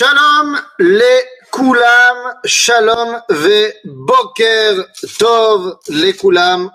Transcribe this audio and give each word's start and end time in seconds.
Shalom 0.00 0.58
les 0.78 1.24
kulam, 1.52 2.34
shalom 2.46 3.20
ve 3.28 3.70
boker 3.84 4.86
tov 5.18 5.78
les 5.88 6.16
kulam. 6.16 6.70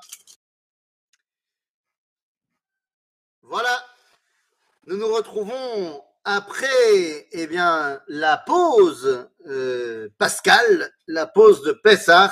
Voilà, 3.42 3.84
nous 4.86 4.98
nous 4.98 5.12
retrouvons 5.12 6.03
après 6.24 7.28
eh 7.31 7.47
bien, 7.47 7.99
la 8.08 8.38
pause 8.38 9.28
euh, 9.47 10.07
pascale, 10.19 10.94
la 11.07 11.26
pause 11.26 11.63
de 11.63 11.71
Pessah, 11.71 12.31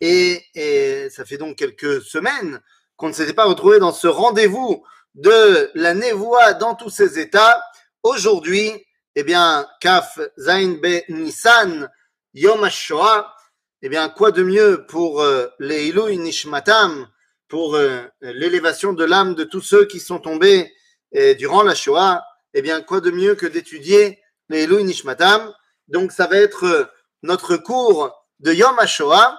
et, 0.00 0.40
et 0.54 1.10
ça 1.10 1.24
fait 1.24 1.36
donc 1.36 1.56
quelques 1.56 2.00
semaines 2.00 2.60
qu'on 2.94 3.08
ne 3.08 3.12
s'était 3.12 3.34
pas 3.34 3.46
retrouvé 3.46 3.80
dans 3.80 3.92
ce 3.92 4.06
rendez-vous 4.06 4.86
de 5.16 5.72
la 5.74 5.94
névoie 5.94 6.52
dans 6.52 6.76
tous 6.76 6.90
ses 6.90 7.18
états. 7.18 7.60
Aujourd'hui, 8.04 8.86
eh 9.14 9.24
bien, 9.24 9.66
Kaf 9.80 10.18
Zain 10.38 10.78
Be 10.82 11.02
Nissan 11.08 11.88
Yom 12.34 12.64
HaShoah, 12.64 13.34
eh 13.82 13.88
bien, 13.88 14.08
quoi 14.08 14.30
de 14.30 14.42
mieux 14.42 14.86
pour 14.86 15.20
euh, 15.20 15.48
les 15.58 15.92
Nishmatam, 15.92 17.08
pour 17.48 17.74
euh, 17.74 18.02
l'élévation 18.22 18.92
de 18.92 19.04
l'âme 19.04 19.34
de 19.34 19.44
tous 19.44 19.60
ceux 19.60 19.84
qui 19.84 20.00
sont 20.00 20.18
tombés 20.18 20.72
euh, 21.16 21.34
durant 21.34 21.62
la 21.62 21.74
Shoah, 21.74 22.24
eh 22.54 22.62
bien, 22.62 22.80
quoi 22.80 23.00
de 23.00 23.10
mieux 23.10 23.34
que 23.34 23.46
d'étudier 23.46 24.20
les 24.48 24.64
Ilui 24.64 24.84
Nishmatam? 24.84 25.52
Donc, 25.88 26.12
ça 26.12 26.26
va 26.26 26.36
être 26.36 26.64
euh, 26.64 26.84
notre 27.22 27.56
cours 27.56 28.10
de 28.40 28.52
Yom 28.52 28.78
HaShoah. 28.78 29.38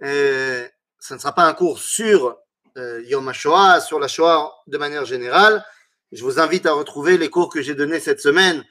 Ce 0.00 1.14
ne 1.14 1.18
sera 1.18 1.34
pas 1.34 1.44
un 1.44 1.54
cours 1.54 1.78
sur 1.78 2.36
Yom 2.76 3.28
HaShoah, 3.28 3.80
sur 3.80 4.00
la 4.00 4.08
Shoah 4.08 4.52
de 4.66 4.76
manière 4.76 5.04
générale. 5.04 5.64
Je 6.10 6.24
vous 6.24 6.40
invite 6.40 6.66
à 6.66 6.72
retrouver 6.72 7.18
les 7.18 7.30
cours 7.30 7.50
que 7.50 7.62
j'ai 7.62 7.74
donnés 7.74 8.00
cette 8.00 8.20
semaine 8.20 8.64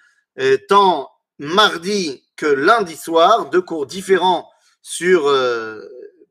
tant 0.68 1.12
mardi 1.40 2.24
que 2.36 2.46
lundi 2.46 2.96
soir, 2.96 3.50
deux 3.50 3.62
cours 3.62 3.86
différents 3.86 4.50
sur, 4.82 5.28
euh, 5.28 5.82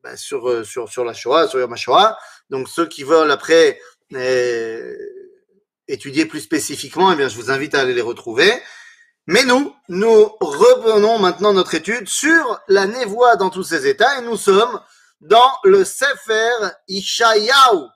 bah, 0.02 0.16
sur, 0.16 0.48
euh, 0.48 0.64
sur, 0.64 0.88
sur 0.88 1.04
la 1.04 1.14
Shoah, 1.14 1.48
sur 1.48 1.60
Yom 1.60 1.72
HaShoah. 1.72 2.18
Donc 2.50 2.68
ceux 2.68 2.86
qui 2.86 3.04
veulent 3.04 3.30
après 3.30 3.80
euh, 4.14 4.96
étudier 5.88 6.26
plus 6.26 6.40
spécifiquement, 6.40 7.12
eh 7.12 7.16
bien, 7.16 7.28
je 7.28 7.36
vous 7.36 7.50
invite 7.50 7.74
à 7.74 7.80
aller 7.80 7.94
les 7.94 8.02
retrouver. 8.02 8.50
Mais 9.26 9.44
nous, 9.44 9.74
nous 9.88 10.24
revenons 10.40 11.18
maintenant 11.18 11.52
notre 11.52 11.74
étude 11.74 12.08
sur 12.08 12.60
la 12.68 12.86
névoie 12.86 13.36
dans 13.36 13.50
tous 13.50 13.62
ses 13.62 13.86
états 13.86 14.18
et 14.18 14.22
nous 14.22 14.36
sommes 14.36 14.80
dans 15.20 15.52
le 15.62 15.84
Sefer 15.84 16.50
Ishayahu. 16.88 17.86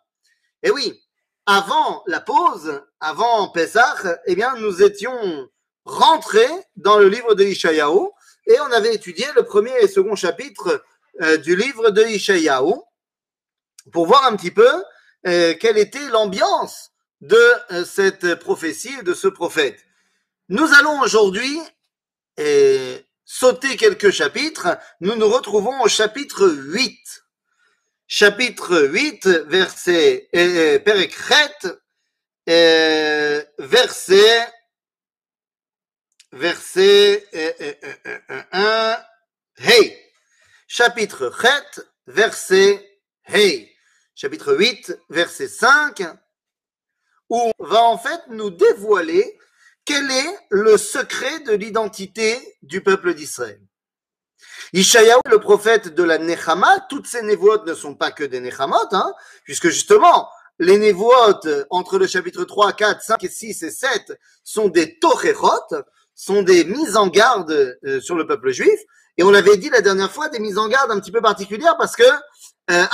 Et 0.62 0.70
oui, 0.70 1.02
avant 1.46 2.04
la 2.06 2.20
pause, 2.20 2.80
avant 3.00 3.48
Pesach, 3.48 4.06
eh 4.26 4.36
bien, 4.36 4.54
nous 4.56 4.82
étions 4.82 5.48
rentrés 5.86 6.50
dans 6.76 6.98
le 6.98 7.08
livre 7.08 7.34
de 7.34 7.44
Ishayahu 7.44 8.08
et 8.46 8.60
on 8.60 8.72
avait 8.72 8.94
étudié 8.94 9.24
le 9.34 9.44
premier 9.44 9.72
et 9.80 9.88
second 9.88 10.16
chapitre 10.16 10.84
euh, 11.22 11.38
du 11.38 11.56
livre 11.56 11.90
de 11.90 12.02
Ishayahu 12.02 12.74
pour 13.92 14.06
voir 14.06 14.26
un 14.26 14.36
petit 14.36 14.50
peu 14.50 14.68
euh, 15.26 15.54
quelle 15.58 15.78
était 15.78 16.08
l'ambiance 16.10 16.90
de 17.22 17.40
euh, 17.72 17.84
cette 17.84 18.34
prophétie 18.34 18.94
et 19.00 19.02
de 19.02 19.14
ce 19.14 19.28
prophète. 19.28 19.78
Nous 20.48 20.68
allons 20.74 21.00
aujourd'hui 21.00 21.58
sauter 23.24 23.76
quelques 23.76 24.10
chapitres. 24.10 24.78
Nous 25.00 25.16
nous 25.16 25.28
retrouvons 25.28 25.80
au 25.80 25.88
chapitre 25.88 26.46
8. 26.46 26.94
Chapitre 28.06 28.82
8, 28.82 29.26
verset 29.48 30.28
Perekhet, 30.32 31.78
euh, 32.48 33.42
verset 33.58 34.48
verset 36.32 37.26
euh, 37.34 37.52
euh, 37.60 37.74
euh, 38.30 38.40
euh, 38.54 38.94
Hey. 39.58 39.96
Chapitre 40.68 41.32
Chet, 41.40 41.82
verset 42.06 43.00
Hey. 43.24 43.70
Chapitre 44.14 44.54
8, 44.54 44.98
verset 45.10 45.48
5, 45.48 46.02
où 47.28 47.52
on 47.58 47.64
va 47.64 47.82
en 47.82 47.98
fait 47.98 48.20
nous 48.28 48.50
dévoiler 48.50 49.38
quel 49.84 50.10
est 50.10 50.38
le 50.50 50.76
secret 50.76 51.40
de 51.40 51.52
l'identité 51.52 52.56
du 52.62 52.82
peuple 52.82 53.14
d'Israël. 53.14 53.60
Ishayahu, 54.72 55.20
le 55.30 55.38
prophète 55.38 55.94
de 55.94 56.02
la 56.02 56.18
Nechama, 56.18 56.80
toutes 56.88 57.06
ces 57.06 57.22
névotes 57.22 57.66
ne 57.66 57.74
sont 57.74 57.94
pas 57.94 58.10
que 58.10 58.24
des 58.24 58.40
Nechamot, 58.40 58.88
hein, 58.92 59.14
puisque 59.44 59.68
justement, 59.68 60.28
les 60.58 60.78
névotes 60.78 61.48
entre 61.70 61.98
le 61.98 62.06
chapitre 62.06 62.44
3, 62.44 62.72
4, 62.72 63.02
5 63.02 63.24
et 63.24 63.28
6 63.28 63.62
et 63.62 63.70
7 63.70 64.18
sont 64.42 64.68
des 64.68 64.98
Tocherot, 64.98 65.84
sont 66.16 66.42
des 66.42 66.64
mises 66.64 66.96
en 66.96 67.06
garde 67.06 67.78
euh, 67.84 68.00
sur 68.00 68.16
le 68.16 68.26
peuple 68.26 68.50
juif. 68.50 68.80
Et 69.18 69.22
on 69.22 69.30
l'avait 69.30 69.56
dit 69.56 69.70
la 69.70 69.80
dernière 69.80 70.10
fois, 70.10 70.28
des 70.28 70.40
mises 70.40 70.58
en 70.58 70.68
garde 70.68 70.90
un 70.90 70.98
petit 70.98 71.12
peu 71.12 71.22
particulières 71.22 71.76
parce 71.78 71.94
que 71.94 72.04
euh, 72.70 72.84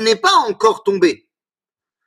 n'est 0.00 0.16
pas 0.16 0.34
encore 0.48 0.82
tombé. 0.82 1.28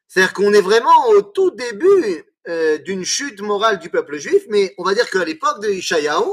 C'est-à-dire 0.08 0.34
qu'on 0.34 0.54
est 0.54 0.62
vraiment 0.62 1.08
au 1.10 1.22
tout 1.22 1.52
début 1.52 2.26
euh, 2.48 2.78
d'une 2.80 3.06
chute 3.06 3.42
morale 3.42 3.80
du 3.80 3.90
peuple 3.90 4.18
juif, 4.18 4.44
mais 4.50 4.76
on 4.78 4.84
va 4.84 4.94
dire 4.94 5.10
qu'à 5.10 5.24
l'époque 5.24 5.62
de 5.62 5.70
Ishayahu, 5.70 6.24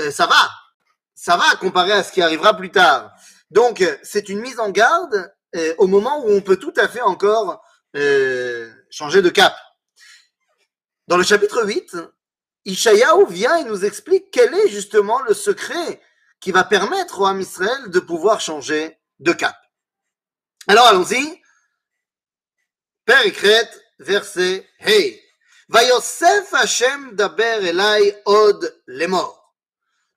euh, 0.00 0.10
ça 0.10 0.26
va. 0.26 0.50
Ça 1.14 1.36
va 1.36 1.44
comparé 1.60 1.92
à 1.92 2.02
ce 2.02 2.12
qui 2.12 2.20
arrivera 2.20 2.56
plus 2.56 2.70
tard. 2.70 3.10
Donc, 3.50 3.82
c'est 4.02 4.28
une 4.28 4.40
mise 4.40 4.60
en 4.60 4.70
garde 4.70 5.32
au 5.78 5.86
moment 5.86 6.22
où 6.26 6.30
on 6.30 6.42
peut 6.42 6.58
tout 6.58 6.74
à 6.76 6.88
fait 6.88 7.00
encore 7.00 7.64
changer 8.90 9.22
de 9.22 9.30
cap. 9.30 9.56
Dans 11.08 11.16
le 11.16 11.22
chapitre 11.22 11.64
8, 11.64 11.96
Ishayahu 12.66 13.26
vient 13.30 13.56
et 13.56 13.64
nous 13.64 13.84
explique 13.84 14.30
quel 14.32 14.52
est 14.52 14.68
justement 14.68 15.22
le 15.22 15.34
secret 15.34 16.02
qui 16.40 16.50
va 16.50 16.64
permettre 16.64 17.20
au 17.20 17.26
Ham 17.26 17.40
Israël 17.40 17.90
de 17.90 18.00
pouvoir 18.00 18.40
changer 18.40 18.98
de 19.20 19.32
cap. 19.32 19.56
Alors 20.66 20.86
allons-y. 20.88 21.40
Père 23.04 23.24
Ekret, 23.24 23.70
verset 24.00 24.68
Hey. 24.80 25.22
Vayosef 25.68 26.52
Hashem 26.54 27.14
daber 27.14 27.64
elai 27.64 28.16
od 28.24 28.82
lemor. 28.86 29.54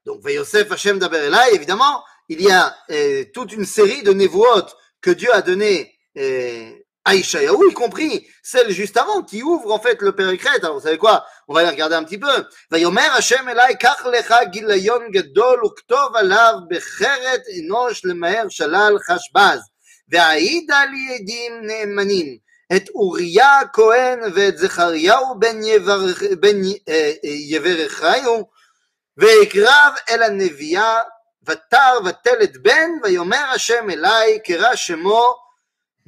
Donc 0.06 0.22
Vayosef 0.22 0.72
Hashem 0.72 0.98
daber 0.98 1.26
elai, 1.26 1.54
évidemment, 1.54 2.04
il 2.30 2.42
y 2.42 2.52
a 2.52 2.76
euh, 2.90 3.26
toute 3.34 3.54
une 3.54 3.66
série 3.66 4.02
de 4.02 4.12
névoot 4.12 4.76
que 5.02 5.12
Dieu 5.12 5.32
a 5.34 5.42
donné 5.44 5.96
euh, 6.18 6.72
à 7.05 7.15
Ishayahu, 7.15 7.71
y 7.71 7.75
compris 7.75 8.27
celle 8.43 8.71
juste 8.71 8.97
avant, 8.97 9.23
qui 9.23 9.43
ouvre 9.43 9.73
en 9.73 9.79
fait 9.79 10.01
le 10.01 10.13
Père 10.13 10.31
Ekret. 10.31 10.61
Alors 10.63 10.77
vous 10.77 10.81
savez 10.81 10.97
quoi 10.99 11.25
On 11.49 11.55
va 11.55 11.63
les 11.63 11.69
regarder 11.69 11.95
un 11.95 12.05
petit 12.05 12.19
peu. 12.19 12.45
ויאמר 12.73 13.11
השם 13.19 13.49
אליי, 13.49 13.79
קח 13.79 14.07
לך 14.07 14.35
גיליון 14.51 15.11
גדול 15.11 15.65
וכתוב 15.65 16.17
עליו 16.17 16.55
בחרת 16.71 17.43
אנוש 17.61 18.05
למהר 18.05 18.49
שלל 18.49 18.97
חשבז. 18.99 19.61
והעידה 20.09 20.85
לי 20.85 21.15
עדים 21.15 21.53
נאמנים, 21.63 22.39
את 22.77 22.89
אוריה 22.89 23.59
הכהן 23.59 24.21
ואת 24.35 24.59
זכריהו 24.59 25.39
בן, 25.39 25.63
יבר, 25.63 26.01
בן 26.41 26.57
אה, 26.89 27.13
אה, 27.25 27.31
יברכיהו, 27.49 28.49
ויקרב 29.17 29.93
אל 30.11 30.23
הנביאה, 30.23 30.99
ותר 31.49 31.99
ותלת 32.05 32.63
בן, 32.63 32.91
ויאמר 33.03 33.45
השם 33.55 33.91
אליי, 33.91 34.39
קרא 34.45 34.75
שמו 34.75 35.37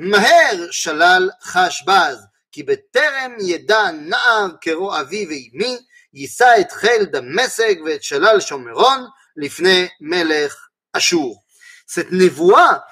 מהר 0.01 0.67
שלל 0.71 1.31
חשבז, 1.43 2.27
כי 2.53 2.63
בטרם 2.63 3.33
ידע 3.41 3.91
נער 3.91 4.47
קרוא 4.61 5.01
אבי 5.01 5.27
ואמי, 5.27 5.79
יישא 6.15 6.55
את 6.61 6.73
חיל 6.73 7.05
דמשק 7.05 7.79
ואת 7.85 8.03
שלל 8.03 8.41
שומרון 8.41 9.07
לפני 9.37 9.89
מלך 10.01 10.69
אשור. 10.93 11.43
Cette 11.87 12.11
névoie 12.11 12.85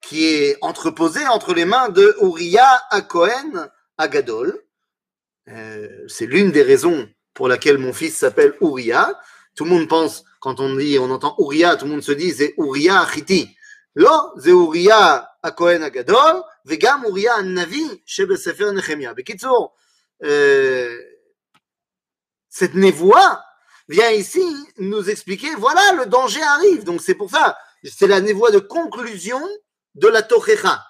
qui 0.00 0.24
est 0.24 0.56
entreposée 0.60 1.26
entre 1.28 1.54
les 1.54 1.64
mains 1.64 1.88
de 1.88 2.16
Uriah 2.20 2.82
à 2.90 3.00
Cohen 3.00 3.68
à 3.96 4.08
Gadol, 4.08 4.58
euh, 5.48 5.88
c'est 6.08 6.26
l'une 6.26 6.50
des 6.50 6.62
raisons 6.62 7.08
pour 7.34 7.46
laquelle 7.46 7.78
mon 7.78 7.92
fils 7.92 8.16
s'appelle 8.16 8.54
Uriah. 8.60 9.14
Tout 9.54 9.64
le 9.64 9.70
monde 9.70 9.88
pense, 9.88 10.24
quand 10.40 10.60
on 10.60 10.74
dit, 10.74 10.98
on 10.98 11.10
entend 11.10 11.36
Uriah, 11.38 11.76
tout 11.76 11.84
le 11.84 11.92
monde 11.92 12.02
se 12.02 12.12
dit 12.12 12.32
c'est 12.32 12.54
Uriah 12.58 13.02
Achiti. 13.02 13.54
לא, 13.96 14.32
זה 14.36 14.50
אוריה 14.50 15.18
הכהן 15.44 15.82
הגדול, 15.82 16.42
וגם 16.66 17.04
אוריה 17.04 17.34
הנביא 17.34 17.88
שבספר 18.06 18.70
נחמיה. 18.70 19.12
בקיצור, 19.14 19.74
euh, 20.24 20.28
cette 22.48 22.74
névoie 22.74 23.40
vient 23.88 24.10
ici 24.10 24.44
nous 24.78 25.08
expliquer, 25.08 25.54
voilà, 25.56 25.92
le 25.92 26.06
danger 26.06 26.42
arrive. 26.42 26.84
Donc 26.84 27.00
c'est 27.00 27.14
pour 27.14 27.30
ça, 27.30 27.56
c'est 27.84 28.06
la 28.06 28.20
névoie 28.20 28.50
de 28.50 28.58
conclusion 28.58 29.40
de 29.94 30.08
la 30.08 30.22
Tochecha, 30.22 30.84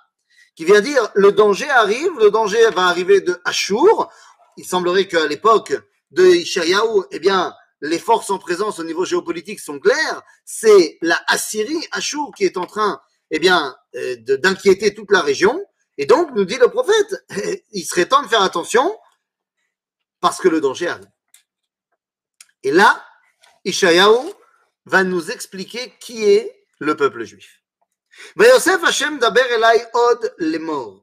qui 0.56 0.64
vient 0.64 0.80
dire, 0.80 1.08
le 1.14 1.32
danger 1.32 1.70
arrive, 1.70 2.10
le 2.18 2.30
danger 2.30 2.70
va 2.70 2.86
arriver 2.86 3.20
de 3.20 3.40
Ashur. 3.44 4.10
Il 4.56 4.64
semblerait 4.64 5.06
qu'à 5.06 5.26
l'époque 5.26 5.74
de 6.10 6.24
Ishayahu, 6.24 7.04
eh 7.10 7.18
bien, 7.18 7.54
les 7.83 7.99
forces 7.99 8.29
en 8.29 8.39
présence 8.39 8.79
au 8.79 8.85
niveau 8.85 9.03
géopolitique 9.03 9.59
sont 9.59 9.77
claires, 9.77 10.23
c'est 10.45 10.97
la 11.01 11.21
Assyrie, 11.27 11.85
Achour, 11.91 12.33
qui 12.33 12.45
est 12.45 12.55
en 12.55 12.65
train 12.65 13.01
eh 13.29 13.41
euh, 13.49 14.15
d'inquiéter 14.15 14.93
toute 14.93 15.11
la 15.11 15.19
région. 15.19 15.61
Et 15.97 16.05
donc, 16.05 16.31
nous 16.33 16.45
dit 16.45 16.57
le 16.57 16.69
prophète, 16.69 17.25
il 17.73 17.83
serait 17.83 18.05
temps 18.05 18.23
de 18.23 18.27
faire 18.29 18.41
attention 18.41 18.97
parce 20.21 20.39
que 20.39 20.47
le 20.47 20.61
danger 20.61 20.87
arrive. 20.87 21.11
Et 22.63 22.71
là, 22.71 23.05
Ishayahu 23.65 24.31
va 24.85 25.03
nous 25.03 25.29
expliquer 25.29 25.93
qui 25.99 26.23
est 26.23 26.65
le 26.79 26.95
peuple 26.95 27.25
juif. 27.25 27.61
Vayosef 28.37 28.81
Hashem 28.83 29.19
daber 29.19 29.45
elai 29.51 29.83
od 29.93 30.33
lemor. 30.37 31.02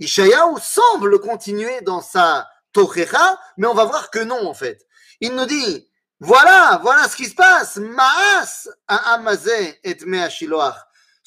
Ishayahu 0.00 0.56
semble 0.60 1.20
continuer 1.20 1.80
dans 1.82 2.00
sa 2.00 2.48
tochecha, 2.72 3.38
mais 3.56 3.66
on 3.66 3.74
va 3.74 3.84
voir 3.84 4.10
que 4.10 4.20
non 4.20 4.46
en 4.46 4.54
fait. 4.54 4.86
Il 5.20 5.34
nous 5.34 5.46
dit, 5.46 5.88
voilà, 6.20 6.78
voilà 6.82 7.08
ce 7.08 7.16
qui 7.16 7.26
se 7.26 7.34
passe. 7.34 7.76
Maas 7.76 8.68
a 8.86 9.14
amazé 9.14 9.78
et 9.82 9.96
mea 10.04 10.28
shiloach. 10.28 10.76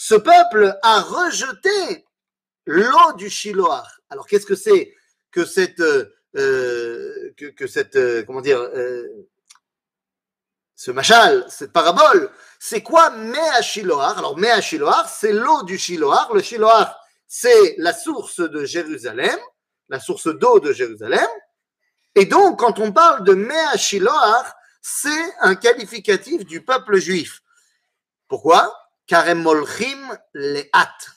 Ce 0.03 0.15
peuple 0.15 0.79
a 0.81 1.01
rejeté 1.01 2.07
l'eau 2.65 3.13
du 3.18 3.29
Shiloach. 3.29 3.85
Alors 4.09 4.25
qu'est-ce 4.25 4.47
que 4.47 4.56
c'est 4.56 4.95
que 5.31 5.45
cette, 5.45 5.79
euh, 5.79 7.33
que, 7.38 7.67
cette, 7.67 7.95
euh, 7.95 8.24
comment 8.24 8.41
dire, 8.41 8.59
euh, 8.59 9.07
ce 10.75 10.89
machal, 10.89 11.45
cette 11.50 11.71
parabole? 11.71 12.31
C'est 12.59 12.81
quoi 12.81 13.12
Mea 13.12 13.62
Shiloach? 13.62 14.17
Alors 14.17 14.38
Mea 14.38 14.59
c'est 15.07 15.33
l'eau 15.33 15.62
du 15.63 15.77
Shiloach. 15.77 16.29
Le 16.33 16.41
Shiloach, 16.41 16.89
c'est 17.33 17.75
la 17.78 17.94
source 17.94 18.42
de 18.42 18.66
Jérusalem, 18.66 19.39
la 19.88 20.01
source 20.01 20.28
d'eau 20.28 20.60
de 20.60 20.74
Jérusalem. 20.74 21.30
Et 22.13 22.25
donc, 22.25 22.60
quand 22.60 22.78
on 22.80 22.92
parle 22.92 23.24
de 23.24 23.33
Mea 23.33 23.78
c'est 24.81 25.33
un 25.39 25.56
qualificatif 25.56 26.44
du 26.44 26.62
peuple 26.62 26.98
juif. 26.98 27.42
Pourquoi? 28.28 28.78
Car 29.07 29.30
Emolchim 29.30 30.19
Leat. 30.33 31.12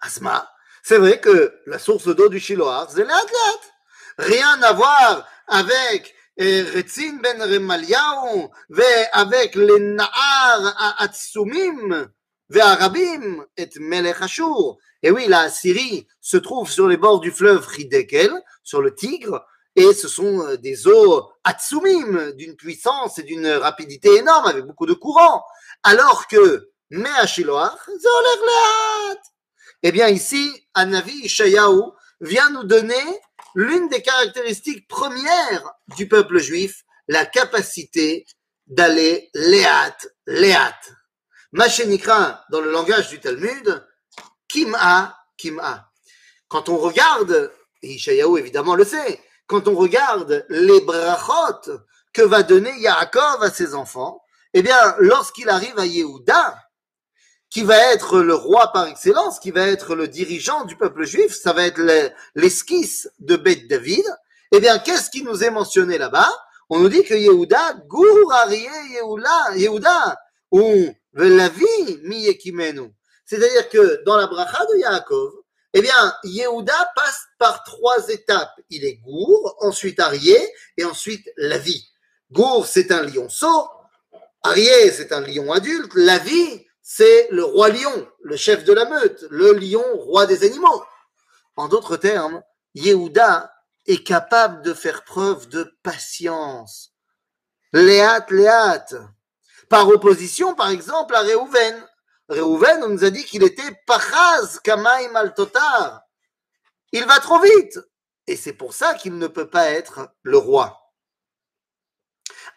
Asma, 0.00 0.52
c'est 0.82 0.98
vrai 0.98 1.20
que 1.20 1.60
la 1.66 1.78
source 1.78 2.08
d'eau 2.08 2.28
du 2.28 2.40
Shiloach, 2.40 2.88
c'est 2.96 3.04
Leat. 3.04 3.72
Rien 4.18 4.60
à 4.62 4.72
voir 4.72 5.28
avec 5.46 6.16
euh, 6.40 6.68
Retzin 6.74 7.20
ben 7.22 7.40
Remaliaou, 7.40 8.50
avec 9.12 9.54
les 9.54 9.78
Na'ar 9.78 10.96
Atsumim, 10.98 12.10
et 15.02 15.10
oui, 15.10 15.26
la 15.26 15.50
Syrie 15.50 16.06
se 16.20 16.36
trouve 16.36 16.70
sur 16.70 16.86
les 16.86 16.96
bords 16.96 17.20
du 17.20 17.30
fleuve 17.30 17.66
Hidekel, 17.76 18.30
sur 18.62 18.82
le 18.82 18.94
Tigre, 18.94 19.44
et 19.74 19.92
ce 19.94 20.06
sont 20.06 20.46
euh, 20.46 20.56
des 20.56 20.86
eaux 20.86 21.30
Atsumim, 21.44 22.32
d'une 22.32 22.56
puissance 22.56 23.18
et 23.18 23.22
d'une 23.22 23.48
rapidité 23.48 24.16
énorme, 24.16 24.46
avec 24.46 24.64
beaucoup 24.64 24.86
de 24.86 24.92
courant. 24.92 25.42
Alors 25.82 26.26
que. 26.28 26.68
Eh 29.82 29.92
bien, 29.92 30.08
ici, 30.08 30.52
Anavi 30.74 31.24
Ishayahu 31.24 31.92
vient 32.20 32.50
nous 32.50 32.64
donner 32.64 33.02
l'une 33.54 33.88
des 33.88 34.02
caractéristiques 34.02 34.86
premières 34.88 35.72
du 35.96 36.06
peuple 36.06 36.38
juif, 36.38 36.84
la 37.08 37.24
capacité 37.24 38.26
d'aller 38.66 39.30
léat, 39.34 39.96
léat. 40.26 40.78
Machénikra, 41.52 42.44
dans 42.50 42.60
le 42.60 42.70
langage 42.70 43.10
du 43.10 43.20
Talmud, 43.20 43.86
kim'a, 44.48 45.16
kim'a. 45.36 45.90
Quand 46.48 46.68
on 46.68 46.78
regarde, 46.78 47.52
et 47.82 47.94
Ishayahu 47.94 48.38
évidemment 48.38 48.74
le 48.74 48.84
sait, 48.84 49.20
quand 49.46 49.68
on 49.68 49.74
regarde 49.74 50.46
les 50.48 50.80
brachot 50.80 51.80
que 52.12 52.22
va 52.22 52.42
donner 52.42 52.72
Yaakov 52.78 53.42
à 53.42 53.50
ses 53.50 53.74
enfants, 53.74 54.22
eh 54.54 54.62
bien, 54.62 54.94
lorsqu'il 54.98 55.48
arrive 55.48 55.78
à 55.78 55.86
Yehuda, 55.86 56.58
qui 57.50 57.62
va 57.62 57.76
être 57.92 58.20
le 58.20 58.34
roi 58.34 58.72
par 58.72 58.86
excellence, 58.86 59.38
qui 59.38 59.50
va 59.50 59.66
être 59.66 59.94
le 59.94 60.08
dirigeant 60.08 60.64
du 60.64 60.76
peuple 60.76 61.04
juif, 61.04 61.34
ça 61.34 61.52
va 61.52 61.66
être 61.66 61.80
l'esquisse 62.34 63.10
de 63.18 63.36
Beth 63.36 63.68
David, 63.68 64.04
eh 64.52 64.60
bien, 64.60 64.78
qu'est-ce 64.78 65.10
qui 65.10 65.22
nous 65.22 65.44
est 65.44 65.50
mentionné 65.50 65.98
là-bas? 65.98 66.30
On 66.70 66.78
nous 66.78 66.88
dit 66.88 67.02
que 67.04 67.14
Yehuda, 67.14 67.74
Gour 67.86 68.32
Yehuda, 68.48 69.56
Yehuda, 69.56 70.16
ou. 70.50 70.94
C'est-à-dire 73.24 73.68
que 73.68 74.02
dans 74.04 74.16
la 74.16 74.26
bracha 74.26 74.64
de 74.66 74.78
Yaakov, 74.78 75.32
eh 75.74 75.80
bien, 75.80 76.14
Yehuda 76.24 76.92
passe 76.94 77.26
par 77.38 77.64
trois 77.64 78.08
étapes. 78.08 78.52
Il 78.68 78.84
est 78.84 78.96
Gour, 78.96 79.56
ensuite 79.60 80.00
Arié, 80.00 80.38
et 80.76 80.84
ensuite 80.84 81.30
la 81.36 81.58
vie. 81.58 81.88
Gour, 82.30 82.66
c'est 82.66 82.92
un 82.92 83.02
lionceau. 83.02 83.68
Arié, 84.42 84.90
c'est 84.90 85.12
un 85.12 85.20
lion 85.20 85.52
adulte. 85.52 85.92
La 85.94 86.18
vie, 86.18 86.66
c'est 86.82 87.28
le 87.30 87.44
roi 87.44 87.70
lion, 87.70 88.08
le 88.22 88.36
chef 88.36 88.64
de 88.64 88.72
la 88.72 88.84
meute, 88.84 89.24
le 89.30 89.52
lion, 89.52 89.84
roi 89.94 90.26
des 90.26 90.44
animaux. 90.44 90.82
En 91.56 91.68
d'autres 91.68 91.96
termes, 91.96 92.42
Yehuda 92.74 93.52
est 93.86 94.04
capable 94.04 94.62
de 94.62 94.74
faire 94.74 95.04
preuve 95.04 95.48
de 95.48 95.74
patience. 95.82 96.92
Léat, 97.72 98.26
léat. 98.30 98.86
Par 99.72 99.88
opposition, 99.88 100.54
par 100.54 100.68
exemple, 100.68 101.14
à 101.14 101.20
Réhouven. 101.20 101.88
Réhouven, 102.28 102.84
on 102.84 102.88
nous 102.90 103.04
a 103.04 103.10
dit 103.10 103.24
qu'il 103.24 103.42
était 103.42 103.74
pachaz 103.86 104.60
kamaim 104.62 105.14
al 105.14 105.32
totar. 105.32 106.02
Il 106.92 107.06
va 107.06 107.18
trop 107.20 107.40
vite. 107.40 107.80
Et 108.26 108.36
c'est 108.36 108.52
pour 108.52 108.74
ça 108.74 108.92
qu'il 108.92 109.16
ne 109.16 109.26
peut 109.28 109.48
pas 109.48 109.70
être 109.70 110.10
le 110.24 110.36
roi. 110.36 110.78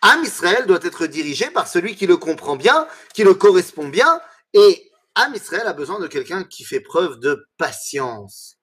Am 0.01 0.25
Israël 0.25 0.65
doit 0.65 0.83
être 0.83 1.07
dirigé 1.07 1.49
par 1.51 1.69
celui 1.69 1.95
qui 1.95 2.05
le 2.05 2.17
comprend 2.17 2.57
bien, 2.57 2.85
qui 3.13 3.23
le 3.23 3.33
correspond 3.33 3.87
bien, 3.87 4.19
et 4.51 4.91
Am 5.15 5.33
Israël 5.33 5.67
a 5.67 5.73
besoin 5.73 6.01
de 6.01 6.07
quelqu'un 6.07 6.43
qui 6.43 6.65
fait 6.65 6.81
preuve 6.81 7.21
de 7.21 7.47
patience. 7.57 8.57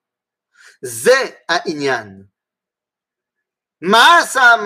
Zé 0.83 1.39
à 1.49 1.67
Inyan. 1.71 2.27
Maasa 3.81 4.59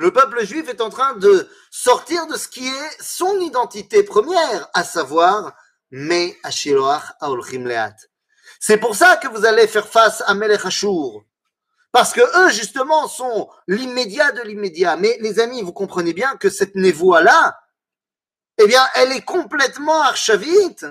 Le 0.00 0.12
peuple 0.14 0.46
juif 0.46 0.66
est 0.70 0.80
en 0.80 0.88
train 0.88 1.14
de 1.16 1.46
sortir 1.70 2.26
de 2.26 2.38
ce 2.38 2.48
qui 2.48 2.66
est 2.66 3.02
son 3.02 3.38
identité 3.38 4.02
première, 4.02 4.70
à 4.72 4.82
savoir 4.82 5.52
Leat. 5.90 6.36
C'est 8.58 8.78
pour 8.78 8.96
ça 8.96 9.18
que 9.18 9.28
vous 9.28 9.44
allez 9.44 9.66
faire 9.66 9.86
face 9.86 10.22
à 10.26 10.32
Melech 10.32 10.64
Ashur. 10.64 11.22
Parce 11.92 12.14
que 12.14 12.22
eux, 12.22 12.48
justement, 12.48 13.08
sont 13.08 13.50
l'immédiat 13.68 14.32
de 14.32 14.40
l'immédiat. 14.40 14.96
Mais 14.96 15.18
les 15.20 15.38
amis, 15.38 15.60
vous 15.60 15.74
comprenez 15.74 16.14
bien 16.14 16.34
que 16.38 16.48
cette 16.48 16.76
névoie-là, 16.76 17.60
eh 18.56 18.66
bien, 18.66 18.82
elle 18.94 19.12
est 19.12 19.24
complètement 19.26 20.00
archavite. 20.00 20.86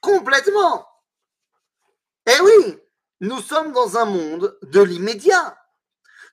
Complètement. 0.00 0.88
Eh 2.26 2.40
oui, 2.42 2.76
nous 3.20 3.40
sommes 3.40 3.70
dans 3.70 3.98
un 3.98 4.04
monde 4.04 4.58
de 4.62 4.80
l'immédiat. 4.80 5.56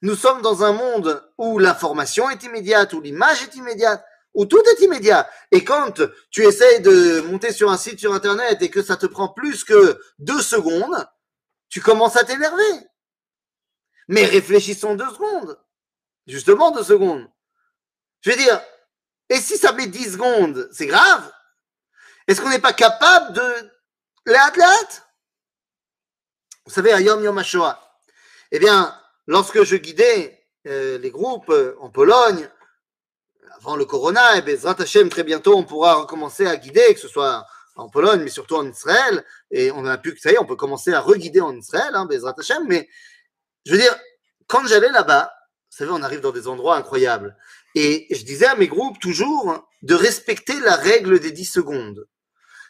Nous 0.01 0.15
sommes 0.15 0.41
dans 0.41 0.63
un 0.63 0.71
monde 0.71 1.23
où 1.37 1.59
l'information 1.59 2.29
est 2.29 2.43
immédiate, 2.43 2.93
où 2.93 3.01
l'image 3.01 3.43
est 3.43 3.55
immédiate, 3.55 4.03
où 4.33 4.45
tout 4.45 4.61
est 4.61 4.83
immédiat. 4.83 5.29
Et 5.51 5.63
quand 5.63 6.01
tu 6.31 6.43
essayes 6.43 6.81
de 6.81 7.21
monter 7.21 7.51
sur 7.51 7.69
un 7.69 7.77
site 7.77 7.99
sur 7.99 8.13
Internet 8.13 8.61
et 8.61 8.69
que 8.69 8.81
ça 8.81 8.95
te 8.95 9.05
prend 9.05 9.29
plus 9.29 9.63
que 9.63 9.99
deux 10.17 10.41
secondes, 10.41 11.07
tu 11.69 11.81
commences 11.81 12.15
à 12.15 12.23
t'énerver. 12.23 12.87
Mais 14.07 14.25
réfléchissons 14.25 14.95
deux 14.95 15.09
secondes. 15.09 15.59
Justement 16.27 16.71
deux 16.71 16.83
secondes. 16.83 17.29
Je 18.21 18.31
veux 18.31 18.37
dire, 18.37 18.61
et 19.29 19.39
si 19.39 19.57
ça 19.57 19.71
met 19.73 19.87
dix 19.87 20.13
secondes, 20.13 20.69
c'est 20.71 20.87
grave 20.87 21.31
Est-ce 22.27 22.41
qu'on 22.41 22.49
n'est 22.49 22.59
pas 22.59 22.73
capable 22.73 23.33
de... 23.33 23.71
L'athlète 24.25 25.03
Vous 26.65 26.73
savez, 26.73 26.91
à 26.91 27.01
Yom 27.01 27.23
Yom 27.23 27.41
eh 28.51 28.59
bien, 28.59 28.95
lorsque 29.29 29.63
je 29.63 29.75
guidais 29.75 30.43
euh, 30.65 30.97
les 30.97 31.11
groupes 31.11 31.51
euh, 31.51 31.75
en 31.79 31.89
Pologne, 31.89 32.49
avant 33.57 33.75
le 33.75 33.85
Corona, 33.85 34.35
et 34.35 34.39
eh 34.39 34.41
bien, 34.41 34.55
Hashem, 34.65 35.09
très 35.09 35.23
bientôt, 35.23 35.55
on 35.55 35.63
pourra 35.63 35.93
recommencer 35.93 36.47
à 36.47 36.57
guider, 36.57 36.95
que 36.95 36.99
ce 36.99 37.07
soit 37.07 37.45
en 37.75 37.89
Pologne, 37.89 38.21
mais 38.23 38.31
surtout 38.31 38.55
en 38.55 38.67
Israël, 38.67 39.23
et 39.51 39.71
on 39.71 39.85
a 39.85 39.99
pu, 39.99 40.17
ça 40.17 40.31
y 40.31 40.33
est, 40.33 40.39
on 40.39 40.47
peut 40.47 40.55
commencer 40.55 40.93
à 40.93 40.99
reguider 40.99 41.41
en 41.41 41.55
Israël, 41.55 41.91
hein, 41.93 42.05
Bezrat 42.07 42.33
Hashem, 42.39 42.65
mais 42.67 42.89
je 43.65 43.73
veux 43.73 43.77
dire, 43.77 43.95
quand 44.47 44.65
j'allais 44.65 44.89
là-bas, 44.89 45.31
vous 45.69 45.77
savez, 45.77 45.91
on 45.91 46.01
arrive 46.01 46.21
dans 46.21 46.31
des 46.31 46.47
endroits 46.47 46.75
incroyables. 46.75 47.37
Et 47.75 48.07
je 48.09 48.23
disais 48.23 48.47
à 48.47 48.55
mes 48.55 48.67
groupes 48.67 48.97
toujours 48.99 49.63
de 49.83 49.93
respecter 49.93 50.59
la 50.61 50.75
règle 50.75 51.19
des 51.19 51.31
10 51.31 51.45
secondes. 51.45 52.07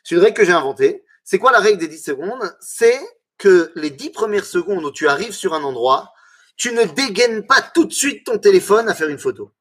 C'est 0.03 0.15
une 0.15 0.21
règle 0.21 0.35
que 0.35 0.43
j'ai 0.43 0.51
inventée. 0.51 1.05
C'est 1.23 1.39
quoi 1.39 1.53
la 1.53 1.59
règle 1.59 1.77
des 1.77 1.87
10 1.87 2.03
secondes? 2.03 2.57
C'est 2.59 2.99
que 3.37 3.71
les 3.75 3.91
10 3.91 4.09
premières 4.09 4.45
secondes 4.45 4.83
où 4.83 4.91
tu 4.91 5.07
arrives 5.07 5.31
sur 5.31 5.53
un 5.53 5.63
endroit, 5.63 6.11
tu 6.59 6.73
ne 6.73 6.83
dégaines 6.83 7.47
pas 7.47 7.61
tout 7.61 7.85
de 7.85 7.93
suite 7.93 8.25
ton 8.25 8.37
téléphone 8.37 8.89
à 8.89 8.93
faire 8.93 9.07
une 9.07 9.17
photo. 9.17 9.51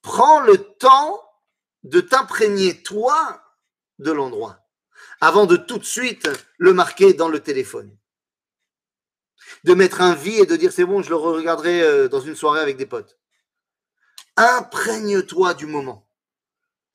prends 0.00 0.40
le 0.40 0.56
temps 0.56 1.22
de 1.82 2.00
t'imprégner, 2.00 2.82
toi, 2.82 3.42
de 3.98 4.10
l'endroit, 4.10 4.66
avant 5.20 5.44
de 5.44 5.56
tout 5.56 5.78
de 5.78 5.84
suite 5.84 6.28
le 6.56 6.72
marquer 6.72 7.12
dans 7.12 7.28
le 7.28 7.40
téléphone. 7.40 7.94
De 9.64 9.74
mettre 9.74 10.00
un 10.00 10.14
vie 10.14 10.40
et 10.40 10.46
de 10.46 10.56
dire 10.56 10.72
c'est 10.72 10.86
bon, 10.86 11.02
je 11.02 11.10
le 11.10 11.16
regarderai 11.16 11.82
euh, 11.82 12.08
dans 12.08 12.20
une 12.20 12.34
soirée 12.34 12.60
avec 12.60 12.78
des 12.78 12.86
potes. 12.86 13.18
Imprègne-toi 14.36 15.52
du 15.54 15.66
moment. 15.66 16.08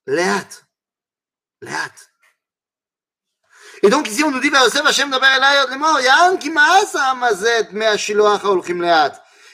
Léat. 0.07 0.49
Léat. 1.61 1.93
Et 3.82 3.90
donc 3.90 4.08
ici 4.08 4.24
on 4.24 4.30
nous 4.30 4.40
dit, 4.40 4.50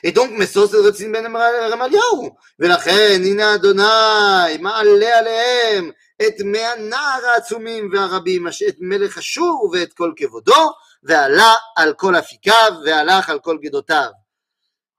et 0.07 0.13
donc, 0.13 0.31
משוש 0.39 0.75
רצין 0.75 1.13
בן 1.13 1.37
רמליהו. 1.73 2.37
ולכן, 2.59 3.21
הנה 3.25 3.55
אדוני, 3.55 4.59
מעלה 4.61 5.19
עליהם 5.19 5.91
את 6.23 6.35
מי 6.45 6.65
הנער 6.65 7.27
העצומים 7.27 7.91
והרבים, 7.93 8.47
את 8.69 8.77
מלך 8.81 9.19
אשור 9.19 9.71
ואת 9.73 9.93
כל 9.93 10.13
כבודו, 10.17 10.73
ועלה 11.03 11.55
על 11.77 11.95
כל 11.95 12.17
אפיקיו, 12.19 12.73
והלך 12.85 13.31
על 13.31 13.39
כל 13.39 13.59
גדותיו. 13.63 14.11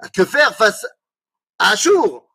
הכפר 0.02 0.50
פס 0.50 0.86
אשור, 1.60 2.28